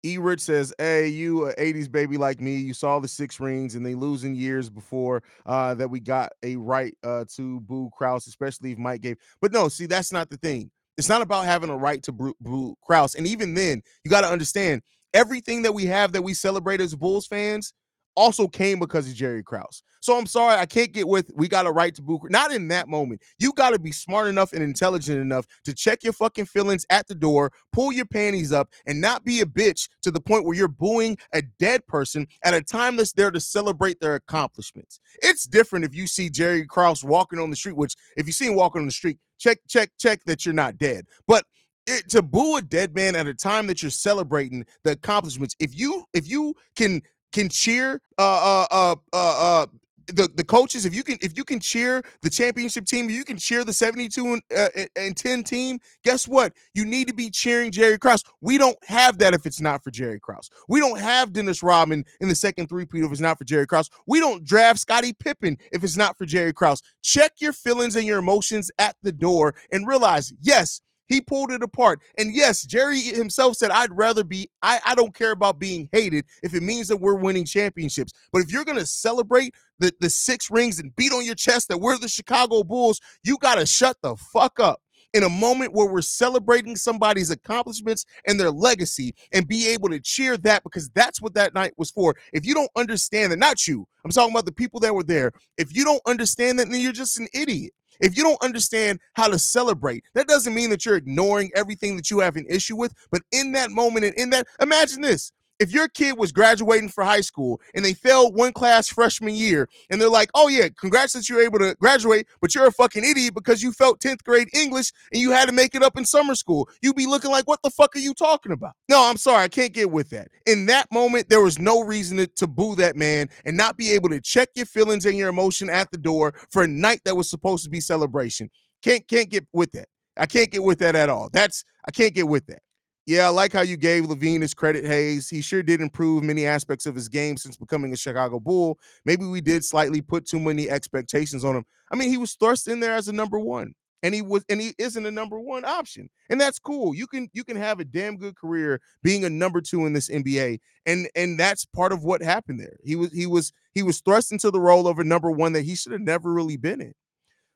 [0.04, 0.18] E.
[0.18, 2.56] Rich says, "Hey, you a '80s baby like me.
[2.56, 6.56] You saw the six rings, and they losing years before uh, that we got a
[6.56, 9.16] right uh, to boo Krause, especially if Mike gave.
[9.40, 10.70] But no, see, that's not the thing.
[10.98, 13.14] It's not about having a right to boo, boo Krause.
[13.14, 14.82] And even then, you got to understand
[15.14, 17.72] everything that we have that we celebrate as Bulls fans
[18.16, 19.82] also came because of Jerry Krause.
[20.00, 22.20] So I'm sorry, I can't get with we got a right to boo.
[22.28, 23.22] Not in that moment.
[23.38, 27.06] You got to be smart enough and intelligent enough to check your fucking feelings at
[27.06, 30.56] the door, pull your panties up, and not be a bitch to the point where
[30.56, 35.00] you're booing a dead person at a time that's there to celebrate their accomplishments.
[35.22, 38.46] It's different if you see Jerry Krause walking on the street, which if you see
[38.46, 41.06] him walking on the street, check, check, check that you're not dead.
[41.26, 41.44] But
[41.86, 45.78] it, to boo a dead man at a time that you're celebrating the accomplishments if
[45.78, 47.02] you if you can
[47.34, 49.66] can cheer uh uh uh uh, uh
[50.06, 53.36] the, the coaches if you can if you can cheer the championship team you can
[53.36, 56.52] cheer the 72 and, uh, and 10 team guess what?
[56.74, 58.22] You need to be cheering jerry krause.
[58.40, 60.50] We don't have that if it's not for jerry krause.
[60.68, 63.90] We don't have dennis rodman in the second three if it's not for jerry krause.
[64.06, 66.82] We don't draft scottie pippen if it's not for jerry krause.
[67.02, 71.62] Check your feelings and your emotions at the door and realize yes he pulled it
[71.62, 72.00] apart.
[72.18, 76.24] And yes, Jerry himself said, I'd rather be, I, I don't care about being hated
[76.42, 78.12] if it means that we're winning championships.
[78.32, 81.68] But if you're going to celebrate the, the six rings and beat on your chest
[81.68, 84.80] that we're the Chicago Bulls, you got to shut the fuck up
[85.14, 90.00] in a moment where we're celebrating somebody's accomplishments and their legacy and be able to
[90.00, 92.16] cheer that because that's what that night was for.
[92.32, 95.30] If you don't understand that, not you, I'm talking about the people that were there.
[95.56, 97.72] If you don't understand that, then you're just an idiot.
[98.00, 102.10] If you don't understand how to celebrate, that doesn't mean that you're ignoring everything that
[102.10, 102.94] you have an issue with.
[103.10, 107.04] But in that moment and in that, imagine this if your kid was graduating for
[107.04, 111.12] high school and they failed one class freshman year and they're like, oh yeah, congrats
[111.12, 114.48] that you're able to graduate, but you're a fucking idiot because you felt 10th grade
[114.54, 116.68] English and you had to make it up in summer school.
[116.82, 118.72] You'd be looking like, what the fuck are you talking about?
[118.88, 120.28] No, I'm sorry, I can't get with that.
[120.46, 123.92] In that moment, there was no reason to, to boo that man and not be
[123.92, 127.16] able to check your feelings and your emotion at the door for a night that
[127.16, 128.50] was supposed to be celebration.
[128.82, 129.88] Can't can't get with that.
[130.16, 131.30] I can't get with that at all.
[131.32, 132.60] That's I can't get with that.
[133.06, 135.28] Yeah, I like how you gave LaVine his credit, Haize.
[135.28, 138.78] He sure did improve many aspects of his game since becoming a Chicago Bull.
[139.04, 141.64] Maybe we did slightly put too many expectations on him.
[141.92, 144.58] I mean, he was thrust in there as a number one, and he was, and
[144.58, 146.94] he isn't a number one option, and that's cool.
[146.94, 150.08] You can you can have a damn good career being a number two in this
[150.08, 152.78] NBA, and and that's part of what happened there.
[152.82, 155.66] He was he was he was thrust into the role of a number one that
[155.66, 156.94] he should have never really been in.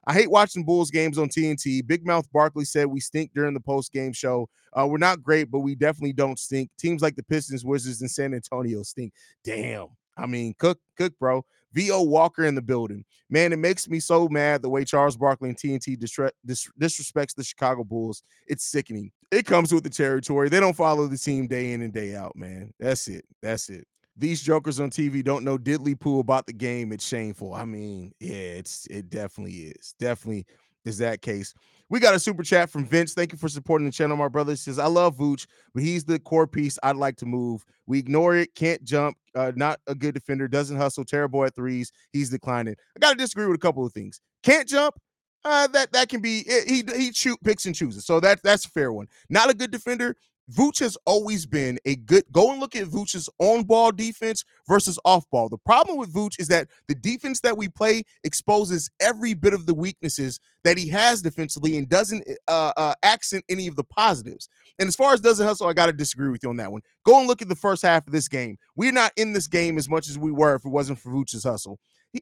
[0.08, 1.86] I hate watching Bulls games on TNT.
[1.86, 4.48] Big Mouth Barkley said we stink during the post game show.
[4.72, 6.70] Uh, we're not great, but we definitely don't stink.
[6.78, 9.12] Teams like the Pistons, Wizards, and San Antonio stink.
[9.44, 9.88] Damn.
[10.16, 11.44] I mean, cook, cook, bro.
[11.74, 12.02] V.O.
[12.04, 13.04] Walker in the building.
[13.28, 17.34] Man, it makes me so mad the way Charles Barkley and TNT disre- dis- disrespects
[17.34, 18.22] the Chicago Bulls.
[18.46, 19.12] It's sickening.
[19.30, 20.48] It comes with the territory.
[20.48, 22.72] They don't follow the team day in and day out, man.
[22.80, 23.26] That's it.
[23.42, 23.86] That's it.
[24.18, 26.92] These jokers on TV don't know diddly poo about the game.
[26.92, 27.54] It's shameful.
[27.54, 29.94] I mean, yeah, it's it definitely is.
[29.98, 30.46] Definitely
[30.84, 31.54] is that case.
[31.90, 33.14] We got a super chat from Vince.
[33.14, 34.56] Thank you for supporting the channel, my brother.
[34.56, 37.64] Says, I love Vooch, but he's the core piece I'd like to move.
[37.86, 41.92] We ignore it, can't jump, uh, not a good defender, doesn't hustle, terrible at threes.
[42.12, 42.76] He's declining.
[42.96, 44.20] I got to disagree with a couple of things.
[44.42, 44.96] Can't jump,
[45.44, 48.04] uh, that that can be eh, he he shoot picks and chooses.
[48.04, 49.06] So that that's a fair one.
[49.30, 50.16] Not a good defender.
[50.50, 54.98] Vooch has always been a good go and look at Vooch's on ball defense versus
[55.04, 55.48] off ball.
[55.48, 59.66] The problem with Vooch is that the defense that we play exposes every bit of
[59.66, 64.48] the weaknesses that he has defensively and doesn't uh, uh, accent any of the positives.
[64.78, 66.82] And as far as doesn't hustle, I got to disagree with you on that one.
[67.04, 68.58] Go and look at the first half of this game.
[68.74, 71.44] We're not in this game as much as we were if it wasn't for Vooch's
[71.44, 71.78] hustle.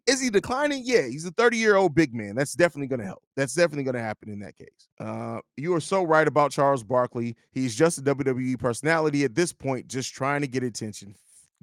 [0.07, 0.83] Is he declining?
[0.85, 2.35] Yeah, he's a 30 year old big man.
[2.35, 3.23] That's definitely going to help.
[3.37, 4.89] That's definitely going to happen in that case.
[4.99, 7.37] Uh, you are so right about Charles Barkley.
[7.53, 11.15] He's just a WWE personality at this point, just trying to get attention.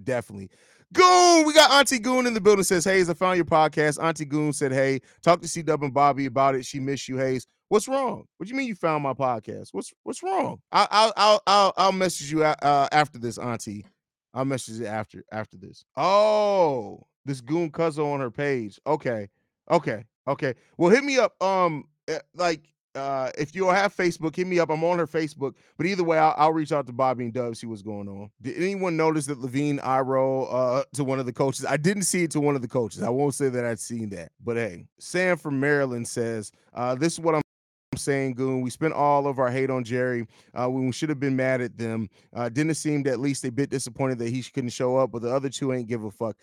[0.01, 0.49] Definitely.
[0.93, 2.63] Goon, we got Auntie Goon in the building.
[2.63, 4.01] Says, Haize, I found your podcast.
[4.01, 6.65] Auntie Goon said, Hey, talk to C Dub and Bobby about it.
[6.65, 7.47] She missed you, Haize.
[7.69, 8.25] What's wrong?
[8.37, 9.69] What do you mean you found my podcast?
[9.71, 10.61] What's what's wrong?
[10.71, 13.85] I'll I'll I'll I'll, message you uh, after this, Auntie.
[14.31, 15.83] I'll message you after after this.
[15.97, 18.79] Oh, this goon cousin on her page.
[18.85, 19.29] Okay,
[19.69, 20.53] okay, okay.
[20.77, 21.41] Well, hit me up.
[21.41, 24.69] Um, eh, like uh, if you have Facebook, hit me up.
[24.69, 25.55] I'm on her Facebook.
[25.77, 28.29] But either way, I'll, I'll reach out to Bobby and Dub, see what's going on.
[28.41, 31.65] Did anyone notice that LaVine eye roll uh, to one of the coaches?
[31.65, 33.01] I didn't see it to one of the coaches.
[33.01, 34.31] I won't say that I'd seen that.
[34.43, 37.41] But hey, Sam from Maryland says, uh, this is what I'm
[37.95, 38.61] saying, Goon.
[38.61, 41.77] We spent all of our hate on Jerry uh, we should have been mad at
[41.77, 42.09] them.
[42.33, 45.33] Uh, Dennis seemed at least a bit disappointed that he couldn't show up, but the
[45.33, 46.35] other two ain't give a fuck.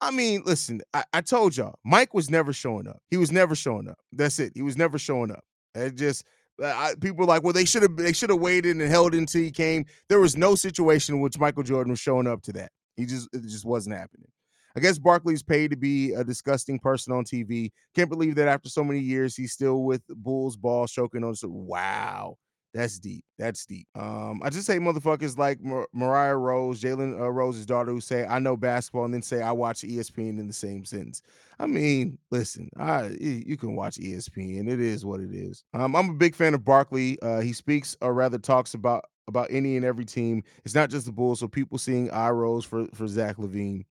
[0.00, 3.00] I mean, listen, I, I told y'all, Mike was never showing up.
[3.10, 3.98] He was never showing up.
[4.12, 4.52] That's it.
[4.54, 5.42] He was never showing up.
[5.74, 6.24] It just
[6.62, 9.14] uh, I, people were like, well, they should have they should have waited and held
[9.14, 9.86] until he came.
[10.08, 12.70] There was no situation in which Michael Jordan was showing up to that.
[12.96, 14.28] He just it just wasn't happening.
[14.76, 17.70] I guess Barkley's paid to be a disgusting person on TV.
[17.96, 21.34] Can't believe that after so many years, he's still with Bulls ball choking on.
[21.42, 22.36] Wow,
[22.74, 23.24] that's deep.
[23.38, 23.86] That's deep.
[23.94, 28.26] Um, I just say motherfuckers like Mar- Mariah Rose, Jalen uh, Rose's daughter, who say
[28.26, 31.22] I know basketball and then say I watch ESPN in the same sentence.
[31.58, 34.68] I mean, listen, I you can watch ESPN.
[34.68, 35.64] It is what it is.
[35.72, 37.20] Um, I'm a big fan of Barkley.
[37.22, 40.42] Uh, he speaks or rather talks about about any and every team.
[40.64, 41.40] It's not just the Bulls.
[41.40, 43.86] So people seeing eye rolls for for Zach LaVine.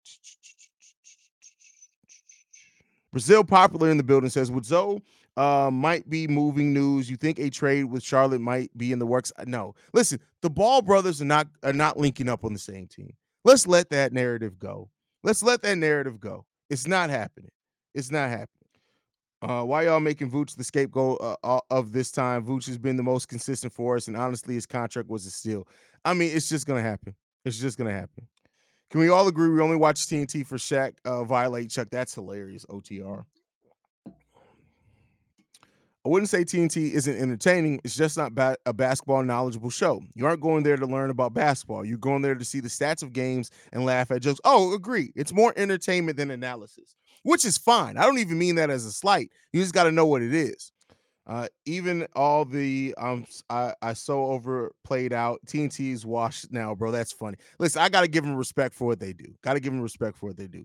[3.10, 5.02] Brazil popular in the building says, with Zoe
[5.38, 7.08] uh, might be moving news.
[7.08, 9.32] You think a trade with Charlotte might be in the works?
[9.38, 9.76] Uh, no.
[9.92, 13.14] Listen, the Ball brothers are not are not linking up on the same team.
[13.44, 14.90] Let's let that narrative go.
[15.22, 16.44] Let's let that narrative go.
[16.70, 17.52] It's not happening.
[17.94, 18.48] It's not happening.
[19.40, 22.44] Uh, why y'all making Vooch the scapegoat uh, of this time?
[22.44, 25.68] Vooch has been the most consistent for us, and honestly, his contract was a steal.
[26.04, 27.14] I mean, it's just gonna happen.
[27.44, 28.26] It's just gonna happen.
[28.90, 31.88] Can we all agree we only watch TNT for Shaq uh, violate Chuck?
[31.90, 32.66] That's hilarious.
[32.66, 33.24] OTR.
[36.08, 37.82] I wouldn't say TNT isn't entertaining.
[37.84, 40.00] It's just not ba- a basketball knowledgeable show.
[40.14, 41.84] You aren't going there to learn about basketball.
[41.84, 44.40] You're going there to see the stats of games and laugh at jokes.
[44.42, 45.12] Oh, agree.
[45.14, 47.98] It's more entertainment than analysis, which is fine.
[47.98, 49.30] I don't even mean that as a slight.
[49.52, 50.72] You just got to know what it is.
[51.26, 55.40] Uh, even all the um, I, I so overplayed out.
[55.46, 56.90] TNT is washed now, bro.
[56.90, 57.36] That's funny.
[57.58, 59.34] Listen, I got to give them respect for what they do.
[59.42, 60.64] Got to give them respect for what they do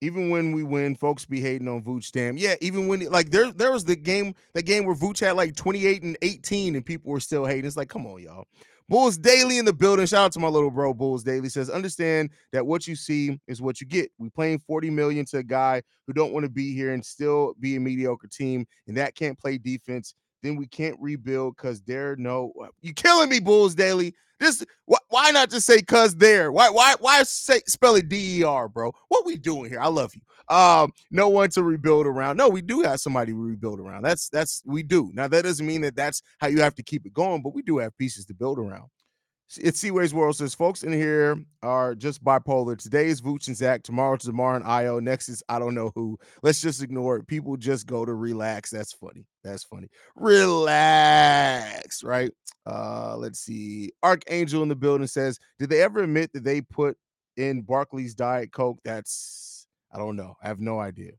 [0.00, 2.12] even when we win, folks be hating on Vooch.
[2.12, 2.54] Damn, yeah.
[2.60, 6.02] Even when like there there was the game the game where Vooch had like 28
[6.02, 7.64] and 18, and people were still hating.
[7.64, 8.46] It's like, come on, y'all.
[8.88, 10.06] Bulls Daily in the building.
[10.06, 13.60] Shout out to my little bro, Bulls Daily says, understand that what you see is
[13.60, 14.12] what you get.
[14.18, 17.54] We playing 40 million to a guy who don't want to be here and still
[17.58, 20.14] be a mediocre team, and that can't play defense.
[20.46, 24.14] Then we can't rebuild because there no you killing me, Bulls Daily.
[24.38, 26.52] This wh- why not just say cuz there?
[26.52, 28.92] Why why why say spell it D-E-R, bro?
[29.08, 29.80] What we doing here?
[29.80, 30.54] I love you.
[30.54, 32.36] Um, no one to rebuild around.
[32.36, 34.02] No, we do have somebody to rebuild around.
[34.02, 35.10] That's that's we do.
[35.14, 37.62] Now that doesn't mean that that's how you have to keep it going, but we
[37.62, 38.88] do have pieces to build around.
[39.58, 42.76] It's Seaways World says folks in here are just bipolar.
[42.76, 43.84] Today is Vooch and Zach.
[43.84, 45.00] Tomorrow to DeMar and Ayo.
[45.00, 46.18] Next is I don't know who.
[46.42, 47.28] Let's just ignore it.
[47.28, 48.70] People just go to relax.
[48.70, 49.24] That's funny.
[49.46, 49.88] That's funny.
[50.16, 52.30] Relax, right?
[52.66, 53.92] Uh, let's see.
[54.02, 56.96] Archangel in the building says, Did they ever admit that they put
[57.36, 58.78] in Barkley's Diet Coke?
[58.84, 60.36] That's I don't know.
[60.42, 61.12] I have no idea.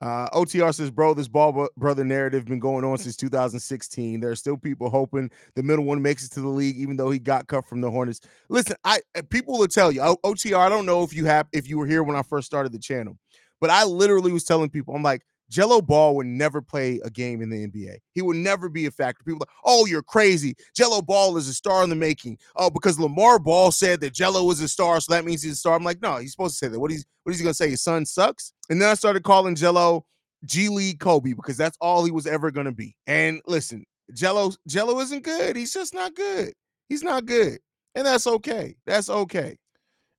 [0.00, 4.20] Uh, OTR says, bro, this ball brother narrative been going on since 2016.
[4.20, 7.10] There are still people hoping the middle one makes it to the league, even though
[7.10, 8.20] he got cut from the Hornets.
[8.48, 10.56] Listen, I uh, people will tell you, OTR.
[10.56, 12.78] I don't know if you have if you were here when I first started the
[12.78, 13.18] channel,
[13.60, 17.42] but I literally was telling people, I'm like, Gelo Ball would never play a game
[17.42, 17.96] in the NBA.
[18.12, 19.24] He would never be a factor.
[19.24, 20.54] People like, oh, you're crazy.
[20.78, 22.38] Gelo Ball is a star in the making.
[22.56, 25.56] Oh, because LaVar Ball said that Gelo was a star, so that means he's a
[25.56, 25.74] star.
[25.74, 26.78] I'm like, no, he's supposed to say that.
[26.78, 27.70] What he's what is he gonna say?
[27.70, 28.52] His son sucks.
[28.68, 30.02] And then I started calling Gelo
[30.44, 32.94] G League Kobe because that's all he was ever gonna be.
[33.06, 33.84] And listen,
[34.14, 35.56] Gelo Gelo isn't good.
[35.56, 36.52] He's just not good.
[36.88, 37.58] He's not good,
[37.94, 38.76] and that's okay.
[38.86, 39.56] That's okay.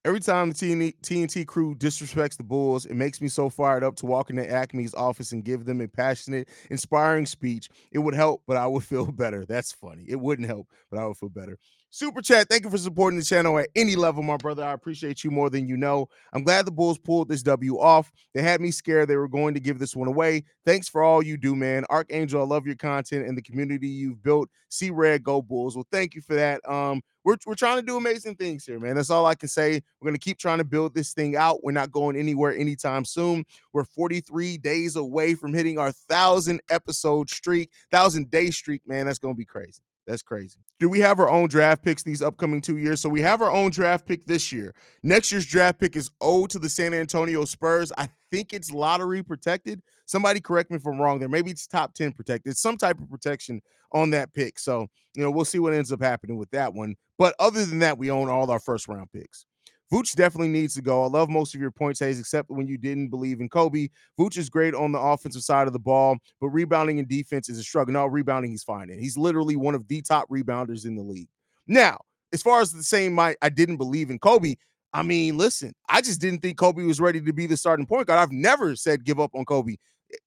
[0.03, 0.55] Every time the
[1.03, 4.95] TNT crew disrespects the Bulls, it makes me so fired up to walk into AKME's
[4.95, 7.69] office and give them a passionate, inspiring speech.
[7.91, 9.45] It would help, but I would feel better.
[9.45, 10.05] That's funny.
[10.07, 11.59] It wouldn't help, but I would feel better.
[11.93, 14.63] Super chat, thank you for supporting the channel at any level, my brother.
[14.63, 16.07] I appreciate you more than you know.
[16.31, 18.13] I'm glad the Bulls pulled this W off.
[18.33, 20.45] They had me scared they were going to give this one away.
[20.65, 21.83] Thanks for all you do, man.
[21.89, 24.47] Archangel, I love your content and the community you've built.
[24.69, 25.75] See red, go Bulls.
[25.75, 26.61] Well, thank you for that.
[26.65, 28.95] Um, we're, we're trying to do amazing things here, man.
[28.95, 29.81] That's all I can say.
[29.99, 31.61] We're going to keep trying to build this thing out.
[31.61, 33.43] We're not going anywhere anytime soon.
[33.73, 39.07] We're 43 days away from hitting our thousand episode streak, thousand day streak, man.
[39.07, 39.81] That's going to be crazy.
[40.11, 40.59] That's crazy.
[40.77, 42.99] Do we have our own draft picks these upcoming two years?
[42.99, 44.75] So we have our own draft pick this year.
[45.03, 47.93] Next year's draft pick is owed to the San Antonio Spurs.
[47.97, 49.81] I think it's lottery protected.
[50.07, 51.29] Somebody correct me if I'm wrong there.
[51.29, 52.51] Maybe it's top 10 protected.
[52.51, 53.61] It's some type of protection
[53.93, 54.59] on that pick.
[54.59, 56.97] So, you know, we'll see what ends up happening with that one.
[57.17, 59.45] But other than that, we own all our first round picks.
[59.91, 61.03] Vooch definitely needs to go.
[61.03, 63.89] I love most of your points, Haize, except when you didn't believe in Coby.
[64.17, 67.59] Vooch is great on the offensive side of the ball, but rebounding and defense is
[67.59, 67.93] a struggle.
[67.93, 68.89] No, rebounding, he's fine.
[68.89, 71.27] And he's literally one of the top rebounders in the league.
[71.67, 71.99] Now,
[72.31, 74.55] as far as the same, my I didn't believe in Coby.
[74.93, 78.07] I mean, listen, I just didn't think Coby was ready to be the starting point
[78.07, 78.19] guard.
[78.19, 79.77] I've never said give up on Coby.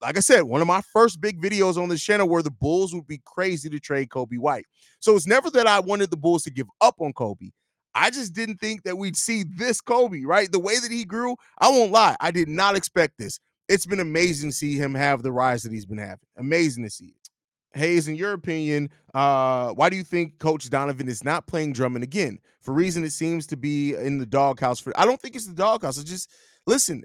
[0.01, 2.95] Like I said, one of my first big videos on this channel where the Bulls
[2.95, 4.65] would be crazy to trade Coby White.
[5.01, 7.53] So it's never that I wanted the Bulls to give up on Coby.
[7.95, 10.51] I just didn't think that we'd see this Coby, right?
[10.51, 13.39] The way that he grew, I won't lie, I did not expect this.
[13.69, 16.27] It's been amazing to see him have the rise that he's been having.
[16.37, 17.31] Amazing to see it.
[17.79, 22.05] Haize, in your opinion, uh, why do you think Coach Donovan is not playing Drummond
[22.05, 22.39] again?
[22.63, 24.81] For reason it seems to be in the doghouse.
[24.81, 25.99] For I don't think it's the doghouse.
[25.99, 26.31] It's just
[26.67, 27.05] listen.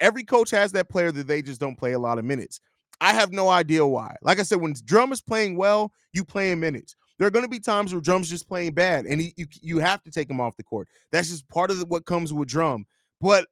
[0.00, 2.60] Every coach has that player that they just don't play a lot of minutes.
[3.00, 4.16] I have no idea why.
[4.22, 6.96] Like I said, when Drum is playing well, you play in minutes.
[7.18, 9.78] There are going to be times where Drum's just playing bad, and he, you you
[9.78, 10.88] have to take him off the court.
[11.10, 12.86] That's just part of the, what comes with Drum.
[13.20, 13.46] But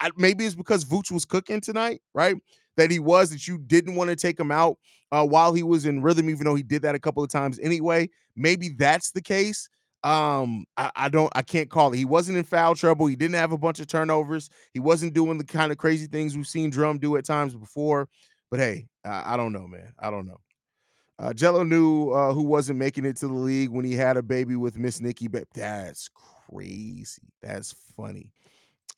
[0.00, 2.36] I, maybe it's because Vooch was cooking tonight, right?
[2.76, 4.78] That he was that you didn't want to take him out
[5.10, 7.58] uh, while he was in rhythm, even though he did that a couple of times
[7.60, 8.08] anyway.
[8.36, 9.68] Maybe that's the case.
[10.04, 11.96] Um, I, I don't, I can't call it.
[11.96, 13.06] He wasn't in foul trouble.
[13.06, 14.48] He didn't have a bunch of turnovers.
[14.72, 18.08] He wasn't doing the kind of crazy things we've seen Drum do at times before.
[18.50, 19.92] But hey, I, I don't know, man.
[19.98, 20.38] I don't know.
[21.18, 24.22] Uh, Gelo knew uh, who wasn't making it to the league when he had a
[24.22, 25.28] baby with Miss Nikki.
[25.28, 26.08] But that's
[26.48, 27.22] crazy.
[27.42, 28.30] That's funny.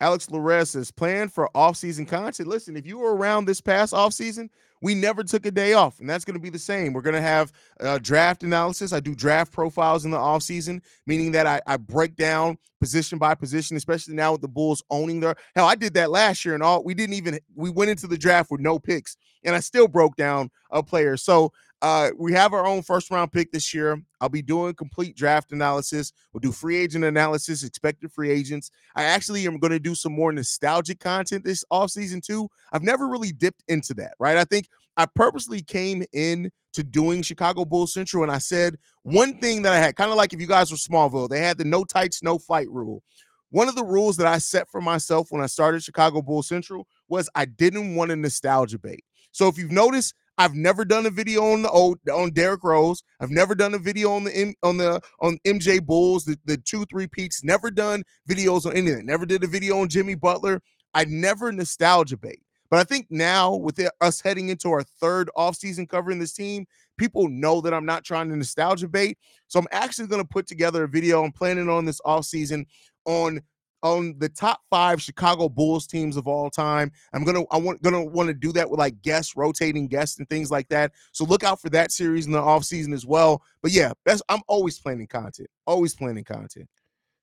[0.03, 2.49] Alex Larez says, plan for off-season content.
[2.49, 4.49] Listen, if you were around this past off-season,
[4.81, 6.95] we never took a day off, and that's going to be the same.
[6.95, 8.95] We're going to have uh, draft analysis.
[8.95, 13.35] I do draft profiles in the off-season, meaning that I, I break down position by
[13.35, 15.67] position, especially now with the Bulls owning their hell.
[15.67, 18.51] I did that last year, and all we didn't even we went into the draft
[18.51, 21.19] with no picks, and I still broke down a player.
[21.19, 21.53] So
[21.83, 24.01] uh, we have our own first round pick this year.
[24.21, 26.13] I'll be doing complete draft analysis.
[26.33, 28.71] We'll do free agent analysis, expected free agents.
[28.95, 32.49] I actually am going to do some more nostalgic content this offseason too.
[32.73, 34.37] I've never really dipped into that, right?
[34.37, 39.39] I think I purposely came in to doing Chicago Bulls Central and I said one
[39.39, 41.65] thing that I had kind of like if you guys were Smallville, they had the
[41.65, 43.03] no tights, no fight rule.
[43.49, 46.87] One of the rules that I set for myself when I started Chicago Bulls Central
[47.09, 49.03] was I didn't want a nostalgia bait.
[49.33, 53.03] So if you've noticed, I've never done a video on the old on Derrick Rose.
[53.21, 56.87] I've never done a video on the on the on MJ Bulls, the, the two
[56.87, 57.45] three-peats.
[57.45, 59.05] Never done videos on anything.
[59.05, 60.63] Never did a video on Jimmy Butler.
[60.95, 62.41] I never nostalgia bait.
[62.71, 66.65] But I think now with it, us heading into our third offseason covering this team,
[66.97, 69.19] people know that I'm not trying to nostalgia bait.
[69.47, 71.23] So I'm actually going to put together a video.
[71.23, 72.65] I'm planning on this offseason
[73.05, 73.43] on
[73.83, 76.91] on the top five Chicago Bulls teams of all time.
[77.13, 80.29] I'm gonna I want gonna want to do that with like guests, rotating guests, and
[80.29, 80.93] things like that.
[81.13, 83.43] So look out for that series in the off season as well.
[83.63, 86.69] But yeah, best I'm always planning content, always planning content.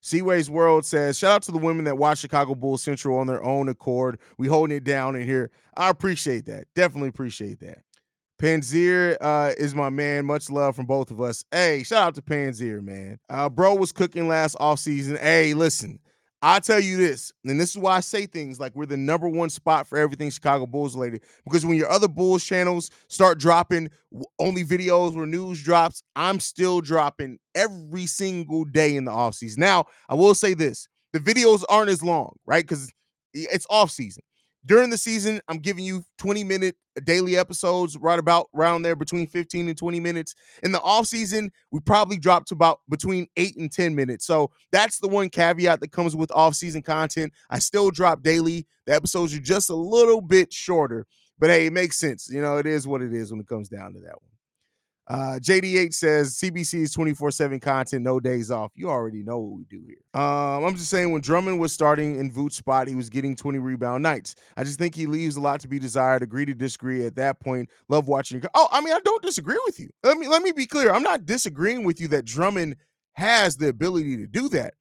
[0.03, 3.43] Seaways World says, shout out to the women that watch Chicago Bulls Central on their
[3.43, 4.20] own accord.
[4.38, 5.51] We holding it down in here.
[5.76, 6.66] I appreciate that.
[6.76, 7.80] Definitely appreciate that.
[8.39, 10.26] Panzier uh, is my man.
[10.26, 11.43] Much love from both of us.
[11.51, 13.20] Hey, shout out to Panzier, man.
[13.30, 15.18] Uh, bro was cooking last off season.
[15.18, 15.99] Hey, listen,
[16.42, 19.28] I'll tell you this, and this is why I say things like we're the number
[19.28, 21.24] one spot for everything Chicago Bulls related.
[21.44, 23.90] Because when your other Bulls channels start dropping
[24.38, 29.58] only videos where news drops, I'm still dropping every single day in the offseason.
[29.58, 32.64] Now, I will say this the videos aren't as long, right?
[32.64, 32.92] Because
[33.34, 34.24] it's off season.
[34.68, 39.26] During the season, I'm giving you 20 minute daily episodes, right about around there between
[39.26, 40.36] 15 and 20 minutes.
[40.61, 44.26] In the off season, we probably drop to about between eight and 10 minutes.
[44.26, 47.32] So that's the one caveat that comes with off season content.
[47.49, 48.68] I still drop daily.
[48.86, 51.05] The episodes are just a little bit shorter,
[51.39, 52.30] but hey, it makes sense.
[52.30, 54.37] You know, it is what it is when it comes down to that one.
[55.10, 58.72] Uh, JDH says CBC is 24 7 content, no days off.
[58.76, 59.97] You already know what we do here.
[60.14, 63.60] Um, I'm just saying, when Drummond was starting in Vooch's spot, he was getting 20
[63.60, 64.36] rebound nights.
[64.58, 66.24] I just think he leaves a lot to be desired.
[66.24, 67.70] Agree to disagree at that point.
[67.88, 68.43] Love watching.
[68.53, 69.89] Oh, I mean, I don't disagree with you.
[70.03, 70.91] Let me let me be clear.
[70.91, 72.76] I'm not disagreeing with you that Drummond
[73.14, 74.74] has the ability to do that.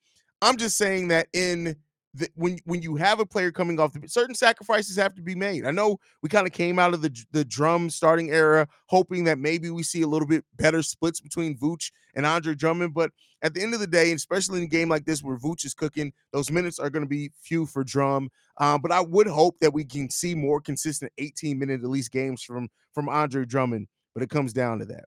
[0.42, 1.76] I'm just saying that in
[2.16, 5.34] the, when when you have a player coming off the certain sacrifices have to be
[5.34, 5.66] made.
[5.66, 9.38] I know we kind of came out of the the drum starting era hoping that
[9.38, 13.10] maybe we see a little bit better splits between Vooch and Andre Drummond, but
[13.42, 15.74] at the end of the day, especially in a game like this where Vooch is
[15.74, 18.30] cooking, those minutes are going to be few for Drum.
[18.58, 22.12] Um, but I would hope that we can see more consistent 18 minute at least
[22.12, 23.88] games from from Andre Drummond.
[24.14, 25.04] But it comes down to that.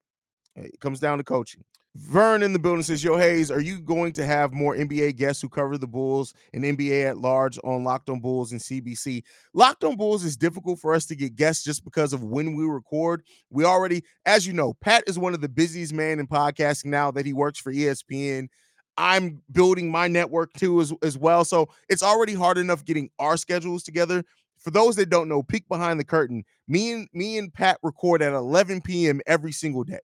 [0.55, 1.64] It comes down to coaching.
[1.95, 5.41] Vern in the building says, Yo, Haize, are you going to have more NBA guests
[5.41, 9.23] who cover the Bulls and NBA at large on Locked on Bulls and CBC?
[9.53, 12.63] Locked on Bulls is difficult for us to get guests just because of when we
[12.63, 13.23] record.
[13.49, 17.09] We already, as you know, Pat is one of the busiest man in podcasting now
[17.11, 18.49] that he works for ESPN.
[18.95, 21.43] I'm building my network too as, as well.
[21.43, 24.23] So it's already hard enough getting our schedules together.
[24.59, 26.43] For those that don't know, peek behind the curtain.
[26.67, 29.21] Me and me and Pat record at 11 p.m.
[29.25, 29.99] every single day.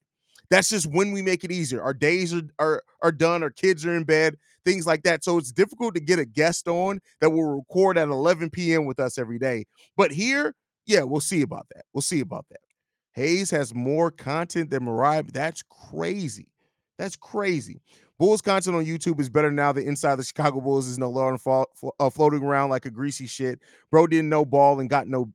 [0.50, 1.82] That's just when we make it easier.
[1.82, 5.24] Our days are, are are done, our kids are in bed, things like that.
[5.24, 8.86] So it's difficult to get a guest on that will record at 11 p.m.
[8.86, 9.66] with us every day.
[9.96, 11.86] But here, yeah, we'll see about that.
[11.94, 12.60] We'll see about that.
[13.14, 15.24] Haize has more content than Mariah.
[15.32, 16.48] That's crazy.
[16.98, 17.82] That's crazy.
[18.18, 19.72] Bulls content on YouTube is better now.
[19.72, 21.38] The inside the Chicago Bulls is no longer
[22.00, 23.60] uh, floating around like a greasy shit.
[23.92, 25.32] Bro didn't know ball and got no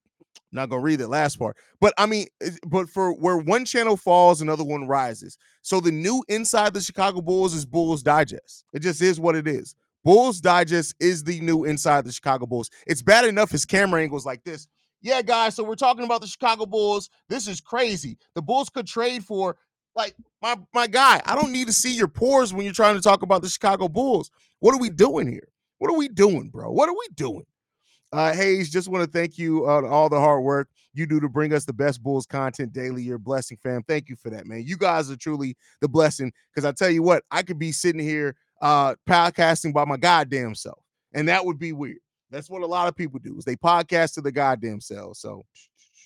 [0.52, 2.26] not gonna read the last part, but I mean,
[2.66, 5.38] but for where one channel falls, another one rises.
[5.62, 8.64] So the new inside the Chicago Bulls is Bulls Digest.
[8.72, 9.74] It just is what it is.
[10.04, 12.70] Bulls Digest is the new inside the Chicago Bulls.
[12.86, 14.66] It's bad enough his camera angles like this.
[15.02, 15.54] Yeah, guys.
[15.54, 17.10] So we're talking about the Chicago Bulls.
[17.28, 18.18] This is crazy.
[18.34, 19.56] The Bulls could trade for
[19.94, 21.20] like my my guy.
[21.24, 23.88] I don't need to see your pores when you're trying to talk about the Chicago
[23.88, 24.30] Bulls.
[24.60, 25.48] What are we doing here?
[25.78, 26.70] What are we doing, bro?
[26.70, 27.46] What are we doing?
[28.12, 31.28] Uh, Haize, just want to thank you uh, all the hard work you do to
[31.28, 33.02] bring us the best Bulls content daily.
[33.02, 33.82] You're blessing, fam.
[33.84, 34.64] Thank you for that, man.
[34.66, 36.32] You guys are truly the blessing.
[36.52, 40.54] Because I tell you what, I could be sitting here uh podcasting by my goddamn
[40.54, 40.82] self,
[41.14, 41.98] and that would be weird.
[42.30, 45.20] That's what a lot of people do is they podcast to the goddamn selves.
[45.20, 45.44] So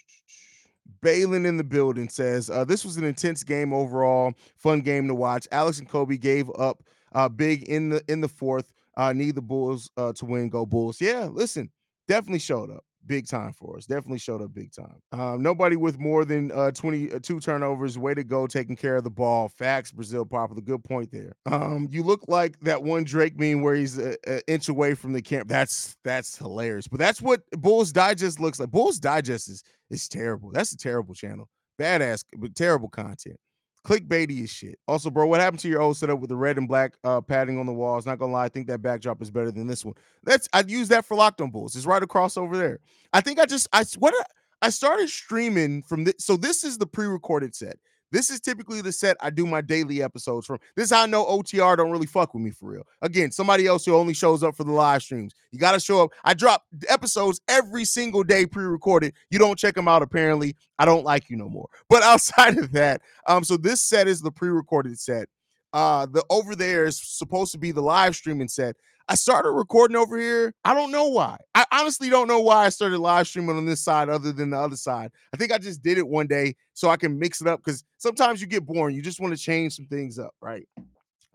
[1.03, 5.15] Balin in the building says uh, this was an intense game overall, fun game to
[5.15, 5.49] watch.
[5.53, 6.83] Alex and Coby gave up
[7.15, 8.73] uh, big in the in the fourth.
[8.97, 10.49] Uh, need the Bulls uh, to win.
[10.49, 11.01] Go Bulls!
[11.01, 11.69] Yeah, listen,
[12.09, 13.87] definitely showed up big time for us.
[13.87, 15.01] Definitely showed up big time.
[15.13, 17.99] Um, nobody with more than uh, 22 uh, turnovers.
[17.99, 19.49] Way to go, taking care of the ball.
[19.49, 20.63] Facts, Brazil popular.
[20.63, 21.35] Good point there.
[21.47, 25.23] Um, you look like that one Drake meme where he's an inch away from the
[25.23, 25.49] camp.
[25.49, 26.89] That's that's hilarious.
[26.89, 28.71] But that's what Bulls Digest looks like.
[28.71, 30.51] Bulls Digest is is terrible.
[30.51, 31.49] That's a terrible channel.
[31.79, 33.37] Badass, but terrible content
[33.85, 34.78] clickbaity as shit.
[34.89, 37.59] Also, bro, what happened to your old setup with the red and black uh, padding
[37.59, 38.07] on the walls?
[38.07, 39.95] Not gonna lie, I think that backdrop is better than this one.
[40.24, 41.76] That's I'd use that for Locked on Bulls.
[41.76, 42.80] It's right across over there.
[43.12, 44.14] I think I just I what
[44.62, 46.14] I started streaming from this.
[46.18, 47.78] So this is the pre-recorded set.
[48.15, 50.61] This is typically the set I do my daily episodes from.
[50.77, 52.85] This is how I know OTR don't really fuck with me for real.
[53.03, 55.35] Again, somebody else who only shows up for the live streams.
[55.51, 56.11] You got to show up.
[56.23, 59.15] I drop episodes every single day pre-recorded.
[59.31, 60.55] You don't check them out apparently.
[60.79, 61.69] I don't like you no more.
[61.89, 65.29] But outside of that, um so this set is the pre-recorded set.
[65.73, 68.77] Uh the over there is supposed to be the live streaming set.
[69.09, 70.55] I started recording over here.
[70.65, 71.37] I don't know why.
[71.55, 74.59] I honestly don't know why I started live streaming on this side other than the
[74.59, 75.11] other side.
[75.33, 77.85] I think I just did it one day so I can mix it up because
[77.99, 78.97] sometimes you get boring.
[78.97, 80.67] You just want to change some things up, right?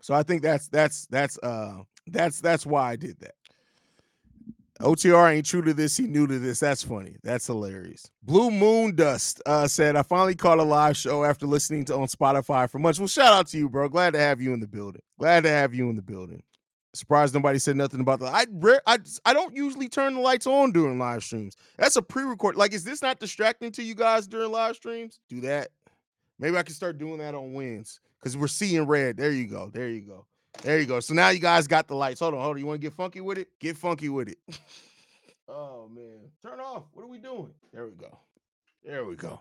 [0.02, 3.34] So I think that's that's that's uh that's that's why I did that.
[4.80, 5.96] OTR ain't true to this.
[5.96, 6.58] He new to this.
[6.58, 7.16] That's funny.
[7.22, 8.10] That's hilarious.
[8.22, 12.08] Blue Moon Dust uh, said, I finally caught a live show after listening to on
[12.08, 12.98] Spotify for months.
[12.98, 13.90] Well, shout out to you, bro.
[13.90, 15.02] Glad to have you in the building.
[15.18, 16.42] Glad to have you in the building.
[16.92, 18.34] Surprised nobody said nothing about that.
[18.34, 18.46] I
[18.86, 21.56] I I don't usually turn the lights on during live streams.
[21.76, 22.56] That's a pre-record.
[22.56, 25.20] Like, is this not distracting to you guys during live streams?
[25.28, 25.68] Do that.
[26.40, 29.16] Maybe I can start doing that on wins because we're seeing red.
[29.16, 29.70] There you go.
[29.72, 30.26] There you go.
[30.62, 30.98] There you go.
[30.98, 32.18] So now you guys got the lights.
[32.20, 32.60] Hold on, hold on.
[32.60, 33.48] You want to get funky with it?
[33.60, 34.38] Get funky with it.
[35.48, 36.18] oh man.
[36.44, 36.84] Turn off.
[36.92, 37.50] What are we doing?
[37.72, 38.18] There we go.
[38.84, 39.40] There we go.